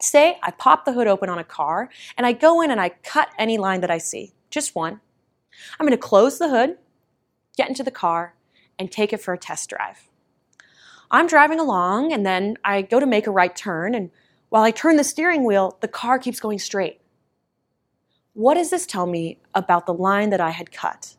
Say 0.00 0.38
I 0.42 0.50
pop 0.50 0.84
the 0.84 0.92
hood 0.92 1.06
open 1.06 1.28
on 1.28 1.38
a 1.38 1.44
car 1.44 1.88
and 2.16 2.26
I 2.26 2.32
go 2.32 2.60
in 2.60 2.70
and 2.70 2.80
I 2.80 2.90
cut 2.90 3.30
any 3.38 3.58
line 3.58 3.80
that 3.80 3.90
I 3.90 3.98
see, 3.98 4.34
just 4.50 4.74
one. 4.74 5.00
I'm 5.78 5.86
going 5.86 5.98
to 5.98 6.08
close 6.08 6.38
the 6.38 6.50
hood, 6.50 6.76
get 7.56 7.68
into 7.68 7.82
the 7.82 7.90
car, 7.90 8.34
and 8.78 8.92
take 8.92 9.12
it 9.12 9.22
for 9.22 9.32
a 9.32 9.38
test 9.38 9.70
drive. 9.70 10.08
I'm 11.10 11.26
driving 11.26 11.58
along 11.58 12.12
and 12.12 12.26
then 12.26 12.56
I 12.62 12.82
go 12.82 13.00
to 13.00 13.06
make 13.06 13.26
a 13.26 13.30
right 13.30 13.54
turn, 13.54 13.94
and 13.94 14.10
while 14.48 14.62
I 14.62 14.70
turn 14.70 14.96
the 14.96 15.04
steering 15.04 15.44
wheel, 15.44 15.78
the 15.80 15.88
car 15.88 16.18
keeps 16.18 16.40
going 16.40 16.58
straight. 16.58 17.00
What 18.34 18.54
does 18.54 18.70
this 18.70 18.86
tell 18.86 19.06
me 19.06 19.40
about 19.54 19.86
the 19.86 19.94
line 19.94 20.30
that 20.30 20.40
I 20.40 20.50
had 20.50 20.70
cut? 20.70 21.15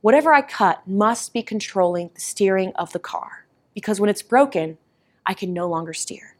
Whatever 0.00 0.32
I 0.32 0.42
cut 0.42 0.86
must 0.86 1.32
be 1.32 1.42
controlling 1.42 2.10
the 2.14 2.20
steering 2.20 2.72
of 2.76 2.92
the 2.92 2.98
car 2.98 3.46
because 3.74 4.00
when 4.00 4.10
it's 4.10 4.22
broken, 4.22 4.78
I 5.24 5.34
can 5.34 5.52
no 5.52 5.68
longer 5.68 5.92
steer. 5.92 6.36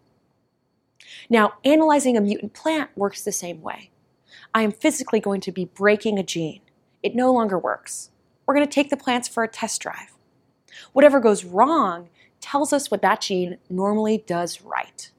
Now, 1.29 1.55
analyzing 1.65 2.17
a 2.17 2.21
mutant 2.21 2.55
plant 2.55 2.91
works 2.97 3.23
the 3.23 3.33
same 3.33 3.63
way. 3.63 3.91
I 4.55 4.63
am 4.63 4.73
physically 4.73 5.21
going 5.21 5.41
to 5.43 5.53
be 5.53 5.65
breaking 5.65 6.19
a 6.19 6.23
gene. 6.23 6.61
It 7.03 7.15
no 7.15 7.33
longer 7.33 7.59
works. 7.59 8.11
We're 8.47 8.55
going 8.55 8.67
to 8.67 8.73
take 8.73 8.91
the 8.91 8.97
plants 8.97 9.29
for 9.29 9.43
a 9.43 9.49
test 9.49 9.83
drive. 9.83 10.17
Whatever 10.93 11.21
goes 11.21 11.45
wrong 11.45 12.09
tells 12.41 12.73
us 12.73 12.91
what 12.91 13.03
that 13.03 13.21
gene 13.21 13.59
normally 13.69 14.19
does 14.27 14.63
right. 14.63 15.11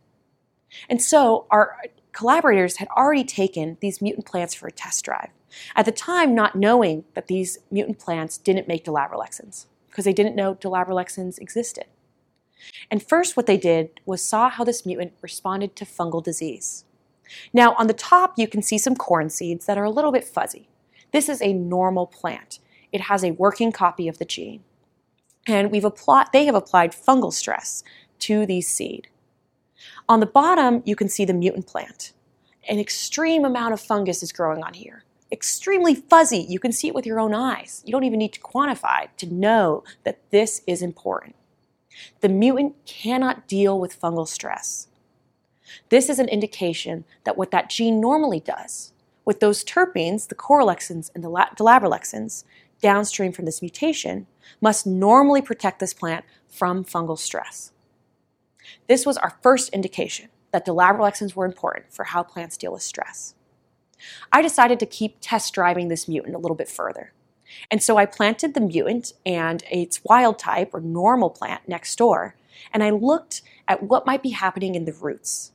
And 0.90 1.02
so 1.02 1.46
our 1.50 1.78
collaborators 2.14 2.78
had 2.78 2.88
already 2.90 3.24
taken 3.24 3.78
these 3.82 4.02
mutant 4.02 4.26
plants 4.26 4.54
for 4.54 4.68
a 4.68 4.72
test 4.72 5.04
drive. 5.06 5.30
At 5.76 5.86
the 5.86 5.92
time, 5.92 6.36
not 6.36 6.56
knowing 6.56 7.06
that 7.14 7.28
these 7.28 7.60
mutant 7.72 8.00
plants 8.00 8.38
didn't 8.38 8.68
make 8.68 8.86
dolabralexins 8.86 9.66
because 9.90 10.06
they 10.06 10.14
didn't 10.14 10.36
know 10.36 10.56
dolabralexins 10.56 11.40
existed. 11.40 11.86
And 12.90 13.04
first, 13.04 13.38
what 13.38 13.46
they 13.46 13.58
did 13.58 14.00
was 14.06 14.22
saw 14.22 14.50
how 14.50 14.64
this 14.64 14.86
mutant 14.86 15.14
responded 15.22 15.76
to 15.76 15.86
fungal 15.86 16.24
disease. 16.24 16.86
Now, 17.54 17.76
on 17.76 17.88
the 17.88 17.94
top, 17.94 18.34
you 18.38 18.48
can 18.48 18.62
see 18.62 18.78
some 18.78 18.96
corn 18.96 19.30
seeds 19.30 19.66
that 19.66 19.78
are 19.78 19.84
a 19.84 19.90
little 19.90 20.12
bit 20.12 20.24
fuzzy. 20.24 20.70
This 21.12 21.30
is 21.30 21.42
a 21.42 21.54
normal 21.54 22.08
plant. 22.08 22.60
It 22.92 23.02
has 23.02 23.24
a 23.24 23.32
working 23.32 23.72
copy 23.72 24.08
of 24.08 24.18
the 24.18 24.26
gene. 24.26 24.64
And 25.46 25.72
we've 25.72 25.86
applied, 25.86 26.28
they 26.34 26.46
have 26.46 26.56
applied 26.56 26.92
fungal 26.92 27.32
stress 27.32 27.84
to 28.20 28.46
these 28.46 28.68
seed. 28.68 29.08
On 30.10 30.20
the 30.20 30.26
bottom, 30.26 30.82
you 30.86 30.96
can 30.96 31.10
see 31.10 31.26
the 31.26 31.34
mutant 31.34 31.68
plant. 31.68 32.14
An 32.68 32.80
extreme 32.80 33.46
amount 33.46 33.74
of 33.74 33.80
fungus 33.80 34.24
is 34.24 34.32
growing 34.32 34.64
on 34.64 34.74
here. 34.74 35.04
Extremely 35.32 35.94
fuzzy. 35.94 36.40
You 36.40 36.60
can 36.60 36.72
see 36.72 36.88
it 36.88 36.96
with 36.96 37.06
your 37.06 37.20
own 37.20 37.34
eyes. 37.34 37.84
You 37.86 37.92
don't 37.92 38.06
even 38.06 38.20
need 38.20 38.34
to 38.34 38.40
quantify 38.40 39.08
to 39.18 39.34
know 39.34 39.84
that 40.04 40.20
this 40.32 40.62
is 40.66 40.82
important. 40.82 41.36
The 42.22 42.30
mutant 42.30 42.76
cannot 42.86 43.48
deal 43.48 43.80
with 43.80 44.00
fungal 44.00 44.28
stress. 44.28 44.88
This 45.90 46.10
is 46.10 46.20
an 46.20 46.30
indication 46.30 47.04
that 47.26 47.38
what 47.38 47.52
that 47.52 47.70
gene 47.70 48.00
normally 48.00 48.40
does, 48.40 48.94
with 49.26 49.42
those 49.42 49.66
terpenes, 49.66 50.30
the 50.30 50.36
kauralexins 50.36 51.12
and 51.14 51.24
the 51.24 51.30
dolabralexins, 51.30 52.46
downstream 52.82 53.34
from 53.34 53.46
this 53.46 53.62
mutation, 53.62 54.28
must 54.62 54.88
normally 54.88 55.42
protect 55.42 55.80
this 55.80 55.94
plant 55.94 56.24
from 56.48 56.86
fungal 56.86 57.18
stress. 57.18 57.74
This 58.88 59.06
was 59.06 59.18
our 59.18 59.38
first 59.42 59.70
indication 59.70 60.30
that 60.52 60.66
dolabralexins 60.66 61.36
were 61.36 61.46
important 61.46 61.92
for 61.92 62.06
how 62.06 62.24
plants 62.24 62.56
deal 62.56 62.72
with 62.72 62.82
stress. 62.82 63.34
I 64.32 64.42
decided 64.42 64.80
to 64.80 64.86
keep 64.86 65.18
test 65.22 65.54
driving 65.54 65.88
this 65.88 66.08
mutant 66.08 66.36
a 66.36 66.40
little 66.40 66.56
bit 66.56 66.70
further. 66.70 67.14
And 67.72 67.82
so 67.82 67.98
I 67.98 68.06
planted 68.06 68.54
the 68.54 68.62
mutant 68.62 69.14
and 69.26 69.64
its 69.72 70.04
wild 70.04 70.38
type 70.38 70.74
or 70.74 70.82
normal 70.82 71.30
plant 71.30 71.68
next 71.68 71.96
door, 71.98 72.36
and 72.74 72.84
I 72.84 72.90
looked 72.90 73.42
at 73.68 73.84
what 73.84 74.06
might 74.06 74.24
be 74.24 74.32
happening 74.32 74.76
in 74.76 74.86
the 74.86 74.94
roots. 74.94 75.52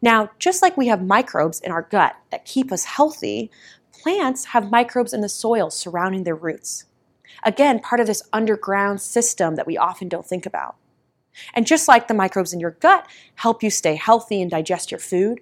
Now, 0.00 0.30
just 0.38 0.62
like 0.62 0.76
we 0.76 0.86
have 0.86 1.04
microbes 1.04 1.60
in 1.60 1.70
our 1.70 1.82
gut 1.82 2.16
that 2.30 2.46
keep 2.46 2.72
us 2.72 2.84
healthy, 2.84 3.50
plants 3.92 4.46
have 4.46 4.70
microbes 4.70 5.12
in 5.12 5.20
the 5.20 5.28
soil 5.28 5.70
surrounding 5.70 6.24
their 6.24 6.34
roots. 6.34 6.86
Again, 7.42 7.80
part 7.80 8.00
of 8.00 8.06
this 8.06 8.22
underground 8.32 9.00
system 9.00 9.56
that 9.56 9.66
we 9.66 9.76
often 9.76 10.08
don't 10.08 10.26
think 10.26 10.46
about. 10.46 10.76
And 11.52 11.66
just 11.66 11.88
like 11.88 12.08
the 12.08 12.14
microbes 12.14 12.52
in 12.52 12.60
your 12.60 12.72
gut 12.72 13.06
help 13.36 13.62
you 13.62 13.70
stay 13.70 13.96
healthy 13.96 14.40
and 14.40 14.50
digest 14.50 14.90
your 14.90 15.00
food, 15.00 15.40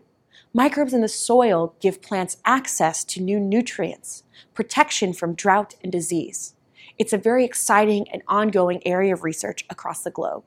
microbes 0.55 0.93
in 0.93 1.01
the 1.01 1.09
soil 1.09 1.75
give 1.81 2.03
plants 2.03 2.37
access 2.45 3.05
to 3.05 3.21
new 3.21 3.41
nutrients, 3.41 4.23
protection 4.55 5.13
from 5.13 5.35
drought 5.35 5.75
and 5.83 5.91
disease. 5.91 6.55
It's 6.99 7.13
a 7.13 7.19
very 7.19 7.45
exciting 7.45 8.07
and 8.13 8.23
ongoing 8.29 8.87
area 8.87 9.15
of 9.15 9.25
research 9.25 9.65
across 9.71 10.03
the 10.03 10.11
globe. 10.11 10.45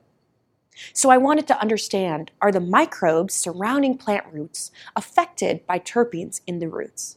So 0.92 1.10
I 1.10 1.16
wanted 1.16 1.46
to 1.48 1.60
understand 1.60 2.30
are 2.40 2.52
the 2.52 2.60
microbes 2.60 3.34
surrounding 3.34 3.96
plant 3.96 4.26
roots 4.30 4.70
affected 4.94 5.66
by 5.66 5.78
terpenes 5.78 6.40
in 6.46 6.58
the 6.58 6.68
roots? 6.68 7.16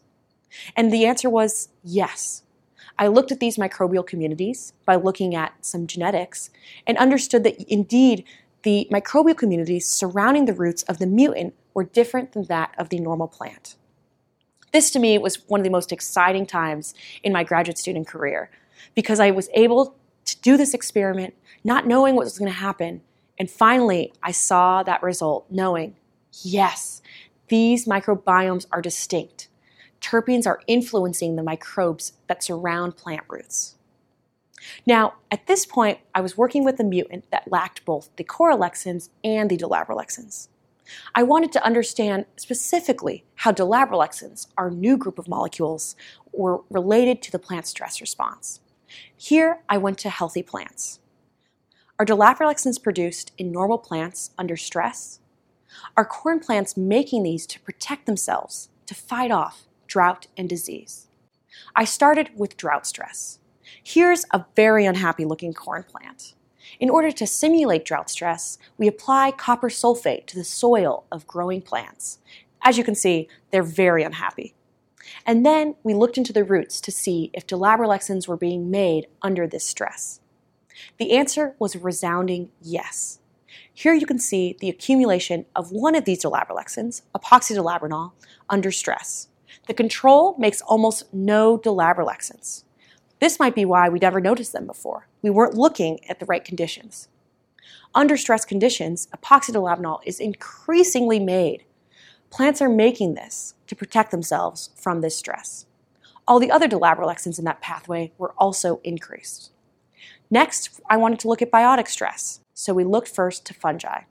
And 0.76 0.92
the 0.92 1.06
answer 1.06 1.30
was 1.30 1.70
yes. 1.84 2.44
I 2.98 3.08
looked 3.08 3.32
at 3.32 3.40
these 3.40 3.58
microbial 3.58 4.06
communities 4.06 4.74
by 4.86 4.96
looking 4.96 5.36
at 5.36 5.54
some 5.66 5.88
genetics 5.88 6.50
and 6.88 6.98
understood 6.98 7.44
that 7.44 7.62
indeed 7.72 8.24
the 8.64 8.88
microbial 8.92 9.38
communities 9.38 9.86
surrounding 9.86 10.46
the 10.46 10.54
roots 10.54 10.84
of 10.84 10.98
the 10.98 11.08
mutant 11.08 11.54
were 11.74 11.84
different 11.84 12.34
than 12.34 12.44
that 12.46 12.74
of 12.78 12.90
the 12.90 13.00
normal 13.00 13.28
plant. 13.28 13.76
This 14.72 14.92
to 14.92 15.00
me 15.00 15.18
was 15.18 15.48
one 15.50 15.60
of 15.60 15.64
the 15.64 15.70
most 15.70 15.92
exciting 15.92 16.46
times 16.46 16.94
in 17.24 17.34
my 17.34 17.44
graduate 17.44 17.78
student 17.78 18.08
career 18.08 18.50
because 18.96 19.20
I 19.20 19.32
was 19.32 19.50
able 19.54 19.96
to 20.26 20.42
do 20.42 20.58
this 20.58 20.74
experiment 20.74 21.34
not 21.64 21.88
knowing 21.88 22.16
what 22.16 22.26
was 22.26 22.38
going 22.38 22.52
to 22.52 22.58
happen. 22.58 23.02
And 23.38 23.50
finally, 23.50 24.14
I 24.22 24.32
saw 24.32 24.84
that 24.84 25.02
result 25.02 25.46
knowing, 25.50 25.96
yes, 26.44 27.02
these 27.48 27.86
microbiomes 27.86 28.66
are 28.72 28.82
distinct 28.82 29.50
terpenes 30.02 30.48
are 30.48 30.62
influencing 30.68 31.36
the 31.36 31.44
microbes 31.44 32.14
that 32.28 32.44
surround 32.44 32.98
plant 32.98 33.22
roots. 33.28 33.76
Now, 34.86 35.16
at 35.32 35.48
this 35.48 35.66
point, 35.66 36.00
I 36.14 36.22
was 36.22 36.38
working 36.38 36.64
with 36.64 36.80
a 36.80 36.84
mutant 36.84 37.30
that 37.32 37.52
lacked 37.52 37.86
both 37.86 38.10
the 38.18 38.24
kauralexins 38.24 39.10
and 39.24 39.50
the 39.50 39.58
dolabralexins. 39.58 40.50
I 41.16 41.24
wanted 41.24 41.52
to 41.54 41.64
understand 41.64 42.26
specifically 42.38 43.26
how 43.36 43.52
dolabralexins, 43.52 44.48
our 44.58 44.70
new 44.70 44.98
group 44.98 45.20
of 45.20 45.28
molecules, 45.28 45.96
were 46.32 46.62
related 46.70 47.22
to 47.24 47.32
the 47.32 47.40
plant 47.40 47.68
stress 47.68 48.02
response. 48.02 48.60
Here, 49.16 49.62
I 49.70 49.78
went 49.78 49.98
to 50.00 50.10
healthy 50.10 50.44
plants. 50.44 51.00
Are 51.98 52.06
dolabralexins 52.06 52.82
produced 52.82 53.34
in 53.38 53.52
normal 53.52 53.78
plants 53.78 54.32
under 54.38 54.58
stress? 54.58 55.20
Are 55.96 56.06
corn 56.06 56.40
plants 56.40 56.78
making 56.78 57.24
these 57.24 57.46
to 57.48 57.60
protect 57.60 58.06
themselves, 58.06 58.70
to 58.88 58.96
fight 58.96 59.32
off 59.32 59.68
drought, 59.90 60.28
and 60.38 60.48
disease. 60.48 61.08
I 61.76 61.84
started 61.84 62.30
with 62.36 62.56
drought 62.56 62.88
stress. 62.88 63.40
Here's 63.84 64.24
a 64.32 64.46
very 64.56 64.86
unhappy 64.86 65.26
looking 65.26 65.54
corn 65.54 65.84
plant. 65.84 66.36
In 66.80 66.90
order 66.90 67.12
to 67.12 67.26
simulate 67.26 67.86
drought 67.86 68.10
stress, 68.10 68.58
we 68.78 68.88
apply 68.88 69.32
copper 69.32 69.70
sulfate 69.70 70.26
to 70.28 70.36
the 70.36 70.44
soil 70.44 71.06
of 71.12 71.28
growing 71.28 71.62
plants. 71.62 72.20
As 72.62 72.78
you 72.78 72.84
can 72.84 72.96
see, 72.96 73.28
they're 73.52 73.64
very 73.64 74.04
unhappy. 74.04 74.54
And 75.26 75.46
then 75.46 75.76
we 75.84 75.94
looked 75.94 76.18
into 76.18 76.34
the 76.34 76.44
roots 76.44 76.82
to 76.82 76.92
see 76.92 77.32
if 77.34 77.48
dolabralexins 77.48 78.28
were 78.28 78.38
being 78.38 78.70
made 78.70 79.08
under 79.22 79.48
this 79.48 79.66
stress. 79.66 80.20
The 80.98 81.12
answer 81.12 81.56
was 81.60 81.76
a 81.76 81.80
resounding 81.80 82.52
yes. 82.62 83.20
Here 83.74 83.94
you 83.94 84.06
can 84.06 84.20
see 84.20 84.56
the 84.60 84.70
accumulation 84.70 85.46
of 85.56 85.72
one 85.72 85.96
of 85.96 86.06
these 86.06 86.24
dolabralexins, 86.24 87.02
epoxydolabranol, 87.16 88.12
under 88.50 88.72
stress. 88.72 89.30
The 89.68 89.74
control 89.74 90.36
makes 90.38 90.62
almost 90.62 91.14
no 91.14 91.58
dolabralexins. 91.58 92.64
This 93.20 93.40
might 93.40 93.56
be 93.56 93.66
why 93.66 93.90
we 93.90 94.00
never 94.00 94.22
noticed 94.22 94.54
them 94.54 94.66
before. 94.66 95.09
We 95.22 95.30
weren't 95.30 95.56
looking 95.56 96.00
at 96.10 96.20
the 96.20 96.26
right 96.26 96.44
conditions. 96.44 97.10
Under 97.94 98.18
stress 98.18 98.46
conditions, 98.46 99.08
epoxydolabranol 99.16 100.00
is 100.06 100.20
increasingly 100.20 101.20
made. 101.20 101.64
Plants 102.30 102.62
are 102.62 102.70
making 102.70 103.16
this 103.16 103.56
to 103.68 103.76
protect 103.76 104.12
themselves 104.12 104.70
from 104.76 105.02
this 105.02 105.18
stress. 105.18 105.66
All 106.28 106.40
the 106.40 106.52
other 106.52 106.68
dolabralexins 106.68 107.40
in 107.40 107.46
that 107.46 107.62
pathway 107.62 108.12
were 108.18 108.34
also 108.38 108.80
increased. 108.84 109.52
Next, 110.30 110.80
I 110.90 110.98
wanted 110.98 111.20
to 111.20 111.28
look 111.28 111.42
at 111.42 111.52
biotic 111.52 111.88
stress, 111.88 112.42
so 112.54 112.74
we 112.74 112.84
looked 112.84 113.08
first 113.08 113.46
to 113.48 113.54
fungi. 113.54 114.02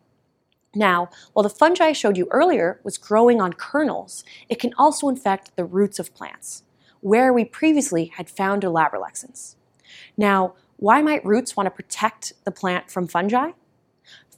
Now, 0.75 1.11
while 1.33 1.45
the 1.45 1.49
fungi 1.49 1.87
I 1.87 1.93
showed 1.93 2.17
you 2.17 2.27
earlier 2.31 2.81
was 2.83 2.99
growing 2.99 3.41
on 3.41 3.53
kernels, 3.53 4.25
it 4.49 4.59
can 4.59 4.75
also 4.77 5.09
infect 5.09 5.55
the 5.57 5.65
roots 5.65 5.99
of 5.99 6.15
plants, 6.15 6.65
where 7.01 7.33
we 7.33 7.45
previously 7.45 8.07
had 8.07 8.29
found 8.29 8.63
dolabralexins. 8.63 9.55
Now, 10.17 10.55
why 10.79 11.03
might 11.03 11.25
roots 11.25 11.57
want 11.57 11.67
to 11.67 11.73
protect 11.73 12.35
the 12.45 12.53
plant 12.53 12.89
from 12.89 13.09
fungi? 13.09 13.51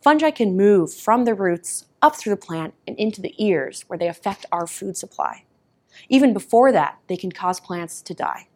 Fungi 0.02 0.30
can 0.30 0.56
move 0.56 0.92
from 0.92 1.26
the 1.26 1.34
roots 1.34 1.84
up 2.00 2.16
through 2.16 2.30
the 2.30 2.40
plant 2.40 2.72
and 2.88 2.98
into 2.98 3.20
the 3.20 3.34
ears 3.36 3.84
where 3.88 3.98
they 3.98 4.08
affect 4.08 4.46
our 4.50 4.66
food 4.66 4.96
supply. 4.96 5.44
Even 6.08 6.32
before 6.32 6.72
that, 6.72 6.98
they 7.08 7.16
can 7.18 7.30
cause 7.30 7.60
plants 7.60 8.00
to 8.00 8.14
die. 8.14 8.48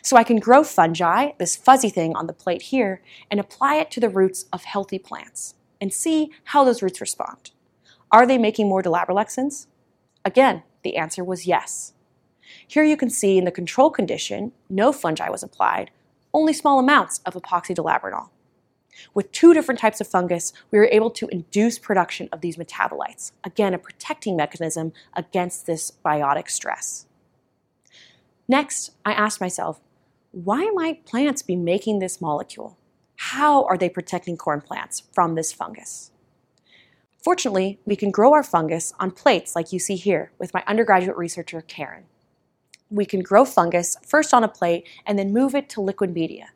So 0.00 0.16
I 0.16 0.22
can 0.22 0.38
grow 0.38 0.62
fungi, 0.62 1.32
this 1.40 1.56
fuzzy 1.56 1.90
thing 1.90 2.14
on 2.14 2.28
the 2.28 2.32
plate 2.32 2.62
here, 2.62 3.02
and 3.32 3.40
apply 3.40 3.76
it 3.76 3.90
to 3.90 4.00
the 4.00 4.08
roots 4.08 4.44
of 4.52 4.62
healthy 4.62 5.00
plants 5.00 5.56
and 5.80 5.92
see 5.92 6.30
how 6.44 6.62
those 6.62 6.82
roots 6.82 7.00
respond. 7.00 7.50
Are 8.12 8.28
they 8.28 8.38
making 8.38 8.68
more 8.68 8.80
dolabralexins? 8.80 9.66
Again, 10.24 10.62
the 10.84 10.96
answer 10.96 11.24
was 11.24 11.48
yes. 11.48 11.94
Here 12.68 12.84
you 12.84 12.96
can 12.96 13.10
see 13.10 13.38
in 13.38 13.44
the 13.44 13.50
control 13.50 13.90
condition, 13.90 14.52
no 14.70 14.92
fungi 14.92 15.28
was 15.28 15.42
applied, 15.42 15.90
only 16.34 16.52
small 16.52 16.78
amounts 16.78 17.20
of 17.26 17.34
epoxy 17.34 17.74
dolabranol. 17.74 18.30
With 19.14 19.32
two 19.32 19.54
different 19.54 19.80
types 19.80 20.00
of 20.00 20.06
fungus, 20.06 20.52
we 20.70 20.78
were 20.78 20.88
able 20.92 21.10
to 21.10 21.28
induce 21.28 21.78
production 21.78 22.28
of 22.32 22.40
these 22.40 22.56
metabolites, 22.56 23.32
again, 23.42 23.74
a 23.74 23.78
protecting 23.78 24.36
mechanism 24.36 24.92
against 25.14 25.66
this 25.66 25.92
biotic 26.04 26.50
stress. 26.50 27.06
Next, 28.46 28.92
I 29.04 29.12
asked 29.12 29.40
myself, 29.40 29.80
why 30.30 30.70
might 30.74 31.06
plants 31.06 31.42
be 31.42 31.56
making 31.56 31.98
this 31.98 32.20
molecule? 32.20 32.76
how 33.30 33.62
are 33.66 33.78
they 33.78 33.88
protecting 33.88 34.36
corn 34.36 34.60
plants 34.60 35.04
from 35.12 35.36
this 35.36 35.52
fungus? 35.52 36.10
Fortunately, 37.22 37.78
we 37.86 37.94
can 37.94 38.10
grow 38.10 38.32
our 38.32 38.42
fungus 38.42 38.92
on 38.98 39.12
plates 39.12 39.54
like 39.54 39.72
you 39.72 39.78
see 39.78 39.94
here 39.94 40.32
with 40.40 40.52
my 40.52 40.64
undergraduate 40.66 41.16
researcher, 41.16 41.60
Karen. 41.60 42.04
We 42.92 43.06
can 43.06 43.22
grow 43.22 43.46
fungus 43.46 43.96
first 44.06 44.34
on 44.34 44.44
a 44.44 44.48
plate 44.48 44.86
and 45.06 45.18
then 45.18 45.32
move 45.32 45.54
it 45.54 45.70
to 45.70 45.80
liquid 45.80 46.12
media. 46.12 46.50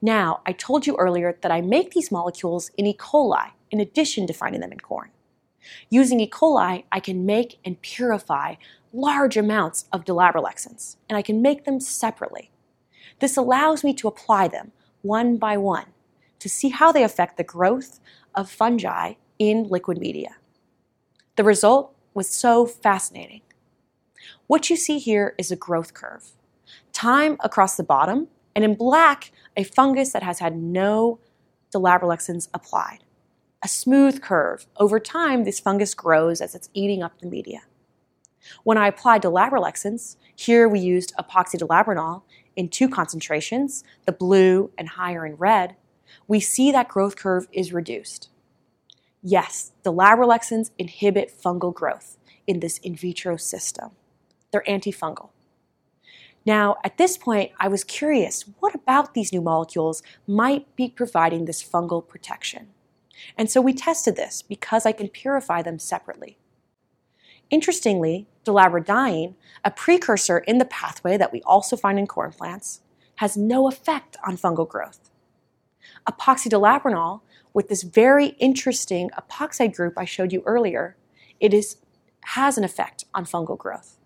Now, 0.00 0.40
I 0.46 0.52
told 0.52 0.86
you 0.86 0.94
earlier 0.96 1.36
that 1.42 1.50
I 1.50 1.60
make 1.60 1.90
these 1.90 2.12
molecules 2.12 2.70
in 2.76 2.86
E. 2.86 2.96
coli 2.96 3.50
in 3.72 3.80
addition 3.80 4.28
to 4.28 4.32
finding 4.32 4.60
them 4.60 4.70
in 4.70 4.78
corn. 4.78 5.10
Using 5.90 6.20
E. 6.20 6.30
coli, 6.30 6.84
I 6.92 7.00
can 7.00 7.26
make 7.26 7.58
and 7.64 7.80
purify 7.82 8.54
large 8.92 9.36
amounts 9.36 9.86
of 9.92 10.04
dolabralexins, 10.04 10.94
and 11.08 11.16
I 11.16 11.22
can 11.22 11.42
make 11.42 11.64
them 11.64 11.80
separately. 11.80 12.52
This 13.18 13.36
allows 13.36 13.82
me 13.82 13.94
to 13.94 14.08
apply 14.08 14.46
them 14.46 14.70
one 15.02 15.38
by 15.38 15.56
one 15.56 15.86
to 16.38 16.48
see 16.48 16.68
how 16.68 16.92
they 16.92 17.02
affect 17.02 17.36
the 17.36 17.44
growth 17.44 17.98
of 18.34 18.48
fungi 18.48 19.14
in 19.40 19.64
liquid 19.64 19.98
media. 19.98 20.36
The 21.34 21.44
result 21.44 21.94
was 22.14 22.28
so 22.28 22.64
fascinating. 22.64 23.40
What 24.46 24.70
you 24.70 24.76
see 24.76 24.98
here 24.98 25.34
is 25.38 25.50
a 25.50 25.56
growth 25.56 25.92
curve. 25.92 26.32
Time 26.92 27.36
across 27.40 27.76
the 27.76 27.82
bottom, 27.82 28.28
and 28.54 28.64
in 28.64 28.74
black, 28.74 29.32
a 29.56 29.64
fungus 29.64 30.12
that 30.12 30.22
has 30.22 30.38
had 30.38 30.56
no 30.56 31.18
dolabralexins 31.74 32.48
applied. 32.54 33.00
A 33.62 33.68
smooth 33.68 34.22
curve. 34.22 34.66
Over 34.76 35.00
time, 35.00 35.44
this 35.44 35.58
fungus 35.58 35.94
grows 35.94 36.40
as 36.40 36.54
it's 36.54 36.70
eating 36.74 37.02
up 37.02 37.20
the 37.20 37.26
media. 37.26 37.62
When 38.62 38.78
I 38.78 38.86
applied 38.86 39.22
dolabralexins, 39.22 40.16
here 40.36 40.68
we 40.68 40.78
used 40.78 41.12
epoxydolabranol 41.18 42.22
in 42.54 42.68
two 42.68 42.88
concentrations, 42.88 43.84
the 44.06 44.12
blue 44.12 44.70
and 44.78 44.90
higher 44.90 45.26
in 45.26 45.34
red, 45.34 45.76
we 46.28 46.40
see 46.40 46.72
that 46.72 46.88
growth 46.88 47.16
curve 47.16 47.48
is 47.52 47.72
reduced. 47.72 48.30
Yes, 49.22 49.72
the 49.82 49.92
dolabralexins 49.92 50.70
inhibit 50.78 51.32
fungal 51.36 51.74
growth 51.74 52.16
in 52.46 52.60
this 52.60 52.78
in 52.78 52.94
vitro 52.94 53.36
system. 53.36 53.90
They're 54.56 54.78
antifungal. 54.78 55.28
Now, 56.46 56.76
at 56.82 56.96
this 56.96 57.18
point, 57.18 57.52
I 57.60 57.68
was 57.68 57.84
curious 57.84 58.44
what 58.60 58.74
about 58.74 59.12
these 59.12 59.30
new 59.30 59.42
molecules 59.42 60.02
might 60.26 60.74
be 60.76 60.88
providing 60.88 61.44
this 61.44 61.62
fungal 61.62 62.06
protection? 62.06 62.68
And 63.36 63.50
so 63.50 63.60
we 63.60 63.74
tested 63.74 64.16
this 64.16 64.40
because 64.40 64.86
I 64.86 64.92
can 64.92 65.08
purify 65.08 65.60
them 65.60 65.78
separately. 65.78 66.38
Interestingly, 67.50 68.28
dolabradiene, 68.46 69.34
a 69.62 69.70
precursor 69.70 70.38
in 70.38 70.56
the 70.56 70.64
pathway 70.64 71.18
that 71.18 71.34
we 71.34 71.42
also 71.42 71.76
find 71.76 71.98
in 71.98 72.06
corn 72.06 72.32
plants, 72.32 72.80
has 73.16 73.36
no 73.36 73.68
effect 73.68 74.16
on 74.26 74.38
fungal 74.38 74.66
growth. 74.66 75.10
Epoxydolabranol, 76.08 77.20
with 77.52 77.68
this 77.68 77.82
very 77.82 78.28
interesting 78.38 79.10
epoxide 79.10 79.76
group 79.76 79.98
I 79.98 80.06
showed 80.06 80.32
you 80.32 80.42
earlier, 80.46 80.96
it 81.40 81.52
is, 81.52 81.76
has 82.24 82.56
an 82.56 82.64
effect 82.64 83.04
on 83.12 83.26
fungal 83.26 83.58
growth. 83.58 83.98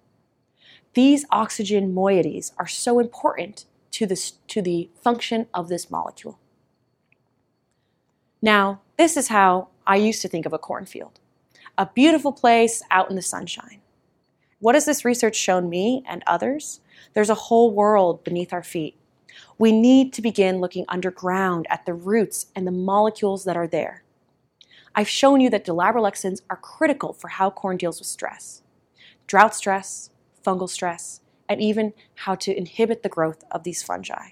These 0.95 1.25
oxygen 1.31 1.95
moieties 1.95 2.53
are 2.59 2.67
so 2.67 2.99
important 2.99 3.65
to, 3.93 4.07
this, 4.07 4.33
to 4.49 4.61
the 4.63 4.91
function 5.03 5.47
of 5.55 5.69
this 5.69 5.91
molecule. 5.91 6.39
Now, 8.43 8.81
this 8.97 9.17
is 9.17 9.29
how 9.29 9.69
I 9.87 9.97
used 9.97 10.23
to 10.23 10.29
think 10.29 10.47
of 10.47 10.53
a 10.53 10.59
cornfield 10.59 11.21
a 11.79 11.87
beautiful 11.95 12.33
place 12.33 12.83
out 12.91 13.09
in 13.09 13.17
the 13.17 13.23
sunshine. 13.23 13.81
What 14.59 14.75
has 14.75 14.85
this 14.85 15.05
research 15.05 15.37
shown 15.37 15.71
me 15.71 16.05
and 16.07 16.23
others? 16.27 16.81
There's 17.15 17.31
a 17.31 17.35
whole 17.35 17.71
world 17.71 18.23
beneath 18.23 18.53
our 18.53 18.63
feet. 18.63 18.97
We 19.57 19.73
need 19.73 20.13
to 20.15 20.23
begin 20.23 20.61
looking 20.61 20.85
underground 20.89 21.67
at 21.71 21.87
the 21.87 21.95
roots 21.95 22.47
and 22.55 22.67
the 22.67 22.73
molecules 22.73 23.45
that 23.45 23.57
are 23.57 23.67
there. 23.67 24.03
I've 24.95 25.09
shown 25.09 25.41
you 25.41 25.49
that 25.51 25.65
dolabralexins 25.65 26.43
are 26.51 26.57
critical 26.57 27.15
for 27.15 27.29
how 27.29 27.49
corn 27.51 27.79
deals 27.79 27.99
with 27.99 28.09
stress 28.09 28.63
drought 29.27 29.55
stress, 29.55 30.11
fungal 30.45 30.69
stress, 30.69 31.21
and 31.49 31.61
even 31.61 31.93
how 32.15 32.35
to 32.37 32.57
inhibit 32.57 33.03
the 33.03 33.09
growth 33.09 33.45
of 33.51 33.65
these 33.65 33.83
fungi. 33.83 34.31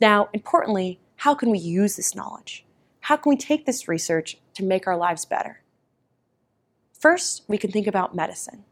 Now, 0.00 0.28
importantly, 0.32 1.00
how 1.16 1.34
can 1.34 1.50
we 1.50 1.58
use 1.58 1.96
this 1.96 2.14
knowledge? 2.14 2.64
How 3.00 3.16
can 3.16 3.30
we 3.30 3.36
take 3.36 3.66
this 3.66 3.88
research 3.88 4.38
to 4.54 4.64
make 4.64 4.86
our 4.86 4.96
lives 4.96 5.24
better? 5.24 5.62
First, 6.98 7.42
we 7.48 7.58
can 7.58 7.70
think 7.70 7.86
about 7.86 8.14
medicine 8.14 8.64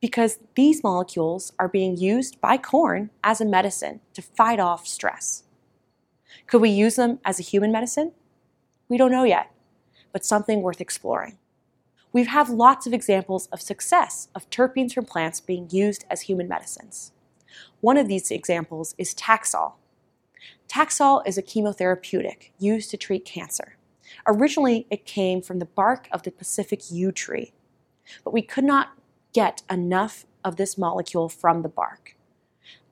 because 0.00 0.38
these 0.54 0.82
molecules 0.82 1.52
are 1.58 1.68
being 1.68 1.96
used 1.96 2.40
by 2.40 2.56
corn 2.56 3.10
as 3.24 3.40
a 3.40 3.44
medicine 3.44 4.00
to 4.14 4.22
fight 4.22 4.60
off 4.60 4.86
stress. 4.86 5.44
Could 6.46 6.60
we 6.60 6.70
use 6.70 6.96
them 6.96 7.18
as 7.24 7.38
a 7.38 7.42
human 7.42 7.72
medicine? 7.72 8.12
We 8.88 8.98
don't 8.98 9.10
know 9.10 9.24
yet, 9.24 9.50
but 10.12 10.24
something 10.24 10.62
worth 10.62 10.80
exploring. 10.80 11.38
We 12.16 12.24
have 12.24 12.48
lots 12.48 12.86
of 12.86 12.94
examples 12.94 13.46
of 13.48 13.60
success 13.60 14.28
of 14.34 14.48
terpenes 14.48 14.94
from 14.94 15.04
plants 15.04 15.38
being 15.38 15.68
used 15.68 16.06
as 16.08 16.22
human 16.22 16.48
medicines. 16.48 17.12
One 17.82 17.98
of 17.98 18.08
these 18.08 18.30
examples 18.30 18.94
is 18.96 19.14
Taxol. 19.14 19.74
Taxol 20.66 21.22
is 21.26 21.36
a 21.36 21.42
chemotherapeutic 21.42 22.52
used 22.58 22.90
to 22.92 22.96
treat 22.96 23.26
cancer. 23.26 23.76
Originally, 24.26 24.86
it 24.88 25.04
came 25.04 25.42
from 25.42 25.58
the 25.58 25.66
bark 25.66 26.08
of 26.10 26.22
the 26.22 26.30
Pacific 26.30 26.90
yew 26.90 27.12
tree, 27.12 27.52
but 28.24 28.32
we 28.32 28.40
could 28.40 28.64
not 28.64 28.96
get 29.34 29.62
enough 29.70 30.24
of 30.42 30.56
this 30.56 30.78
molecule 30.78 31.28
from 31.28 31.60
the 31.60 31.68
bark. 31.68 32.16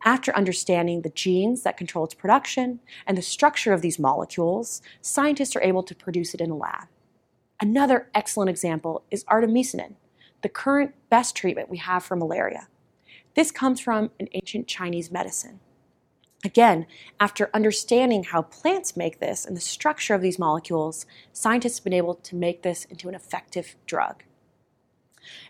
After 0.05 0.37
understanding 0.37 1.01
the 1.01 1.09
genes 1.09 1.63
that 1.63 1.79
control 1.79 2.05
its 2.05 2.13
production 2.13 2.81
and 3.07 3.17
the 3.17 3.23
structure 3.23 3.73
of 3.73 3.81
these 3.81 3.99
molecules, 3.99 4.83
scientists 5.01 5.57
are 5.57 5.63
able 5.63 5.83
to 5.85 5.95
produce 5.95 6.35
it 6.35 6.43
in 6.43 6.51
a 6.51 6.57
lab. 6.59 6.89
Another 7.61 8.09
excellent 8.14 8.51
example 8.51 9.05
is 9.11 9.25
artemisinin, 9.25 9.95
the 10.43 10.49
current 10.49 10.95
best 11.09 11.37
treatment 11.37 11.71
we 11.71 11.79
have 11.79 12.05
for 12.05 12.17
malaria. 12.17 12.69
This 13.35 13.51
comes 13.51 13.81
from 13.81 14.11
an 14.21 14.29
ancient 14.33 14.67
Chinese 14.67 15.11
medicine. 15.11 15.61
Again, 16.45 16.87
after 17.19 17.49
understanding 17.55 18.25
how 18.25 18.43
plants 18.43 18.97
make 18.97 19.19
this 19.19 19.47
and 19.47 19.57
the 19.57 19.62
structure 19.62 20.14
of 20.14 20.21
these 20.21 20.38
molecules, 20.38 21.07
scientists 21.33 21.79
have 21.79 21.85
been 21.85 21.95
able 21.95 22.17
to 22.17 22.37
make 22.37 22.62
this 22.62 22.85
into 22.85 23.09
an 23.09 23.14
effective 23.14 23.77
drug. 23.87 24.25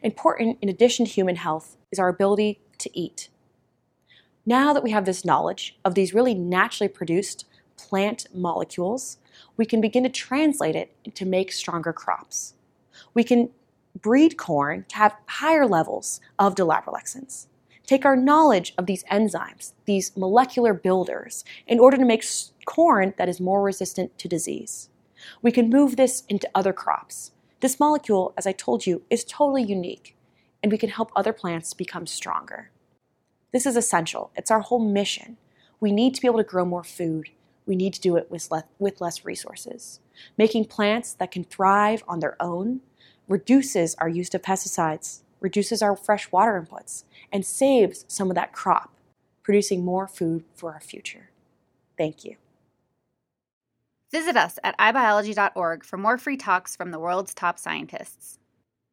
Important, 0.03 0.59
in 0.63 0.69
addition 0.69 1.05
to 1.05 1.11
human 1.11 1.37
health, 1.37 1.77
is 1.91 1.99
our 1.99 2.09
ability 2.09 2.61
to 2.79 2.97
eat. 2.99 3.29
Now 4.47 4.73
that 4.73 4.85
we 4.85 4.93
have 4.93 5.05
this 5.05 5.25
knowledge 5.25 5.77
of 5.85 5.95
these 5.95 6.15
really 6.15 6.35
naturally 6.35 6.89
produced 6.89 7.45
plant 7.77 8.27
molecules, 8.33 9.19
we 9.57 9.67
can 9.67 9.81
begin 9.81 10.03
to 10.05 10.09
translate 10.09 10.77
it 10.77 10.97
to 11.15 11.25
make 11.25 11.53
stronger 11.53 11.93
crops. 11.93 12.55
We 13.15 13.25
can 13.25 13.51
breed 14.01 14.37
corn 14.37 14.85
to 14.89 14.97
have 14.97 15.17
higher 15.27 15.67
levels 15.67 16.21
of 16.39 16.55
dolabralexins. 16.55 17.47
Take 17.87 18.05
our 18.05 18.17
knowledge 18.17 18.75
of 18.79 18.87
these 18.87 19.05
enzymes, 19.05 19.73
these 19.85 20.17
molecular 20.17 20.73
builders, 20.73 21.45
in 21.67 21.79
order 21.79 21.97
to 21.97 22.05
make 22.05 22.25
corn 22.65 23.15
that 23.19 23.29
is 23.29 23.41
more 23.41 23.63
resistant 23.63 24.17
to 24.19 24.29
disease. 24.29 24.89
We 25.43 25.53
can 25.53 25.71
move 25.71 25.97
this 25.97 26.25
into 26.29 26.49
other 26.55 26.73
crops. 26.73 27.33
This 27.61 27.79
molecule, 27.79 28.35
as 28.37 28.47
I 28.47 28.53
told 28.53 28.87
you, 28.87 29.03
is 29.11 29.25
totally 29.25 29.63
unique, 29.63 30.17
and 30.63 30.73
we 30.73 30.79
can 30.79 30.91
help 30.91 31.13
other 31.15 31.33
plants 31.33 31.75
become 31.75 32.07
stronger. 32.07 32.71
This 33.53 33.67
is 33.67 33.77
essential. 33.77 34.33
It's 34.35 34.51
our 34.51 34.61
whole 34.61 34.81
mission. 34.81 35.37
We 35.79 35.93
need 35.93 36.15
to 36.15 36.21
be 36.21 36.27
able 36.27 36.39
to 36.39 36.45
grow 36.45 36.65
more 36.65 36.85
food. 36.85 37.31
We 37.67 37.77
need 37.77 37.95
to 37.95 38.01
do 38.01 38.17
it 38.17 38.31
with 38.31 38.51
less, 38.51 38.65
with 38.79 39.01
less 39.01 39.25
resources. 39.25 40.01
Making 40.37 40.67
plants 40.67 41.15
that 41.15 41.31
can 41.31 41.45
thrive 41.45 42.03
on 42.07 42.21
their 42.21 42.37
own 42.41 42.81
reduces 43.29 43.95
our 43.97 44.09
use 44.09 44.33
of 44.35 44.43
pesticides, 44.43 45.23
reduces 45.41 45.83
our 45.83 45.97
fresh 45.97 46.31
water 46.31 46.61
inputs, 46.61 47.05
and 47.33 47.45
saves 47.45 48.05
some 48.09 48.31
of 48.31 48.35
that 48.35 48.53
crop, 48.53 48.93
producing 49.43 49.85
more 49.85 50.07
food 50.07 50.45
for 50.55 50.73
our 50.73 50.81
future. 50.81 51.31
Thank 51.97 52.25
you. 52.25 52.37
Visit 54.11 54.37
us 54.37 54.59
at 54.63 54.79
ibiology.org 54.79 55.85
for 55.85 55.97
more 55.97 56.19
free 56.19 56.37
talks 56.37 56.77
from 56.77 56.91
the 56.91 57.01
world's 57.01 57.35
top 57.35 57.59
scientists. 57.59 58.39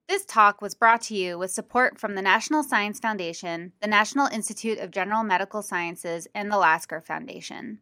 This 0.09 0.25
talk 0.25 0.61
was 0.61 0.73
brought 0.73 1.01
to 1.03 1.15
you 1.15 1.37
with 1.37 1.51
support 1.51 1.99
from 1.99 2.15
the 2.15 2.21
National 2.21 2.63
Science 2.63 2.99
Foundation, 2.99 3.71
the 3.81 3.87
National 3.87 4.27
Institute 4.27 4.79
of 4.79 4.91
General 4.91 5.23
Medical 5.23 5.61
Sciences, 5.61 6.27
and 6.33 6.51
the 6.51 6.57
Lasker 6.57 6.99
Foundation. 6.99 7.79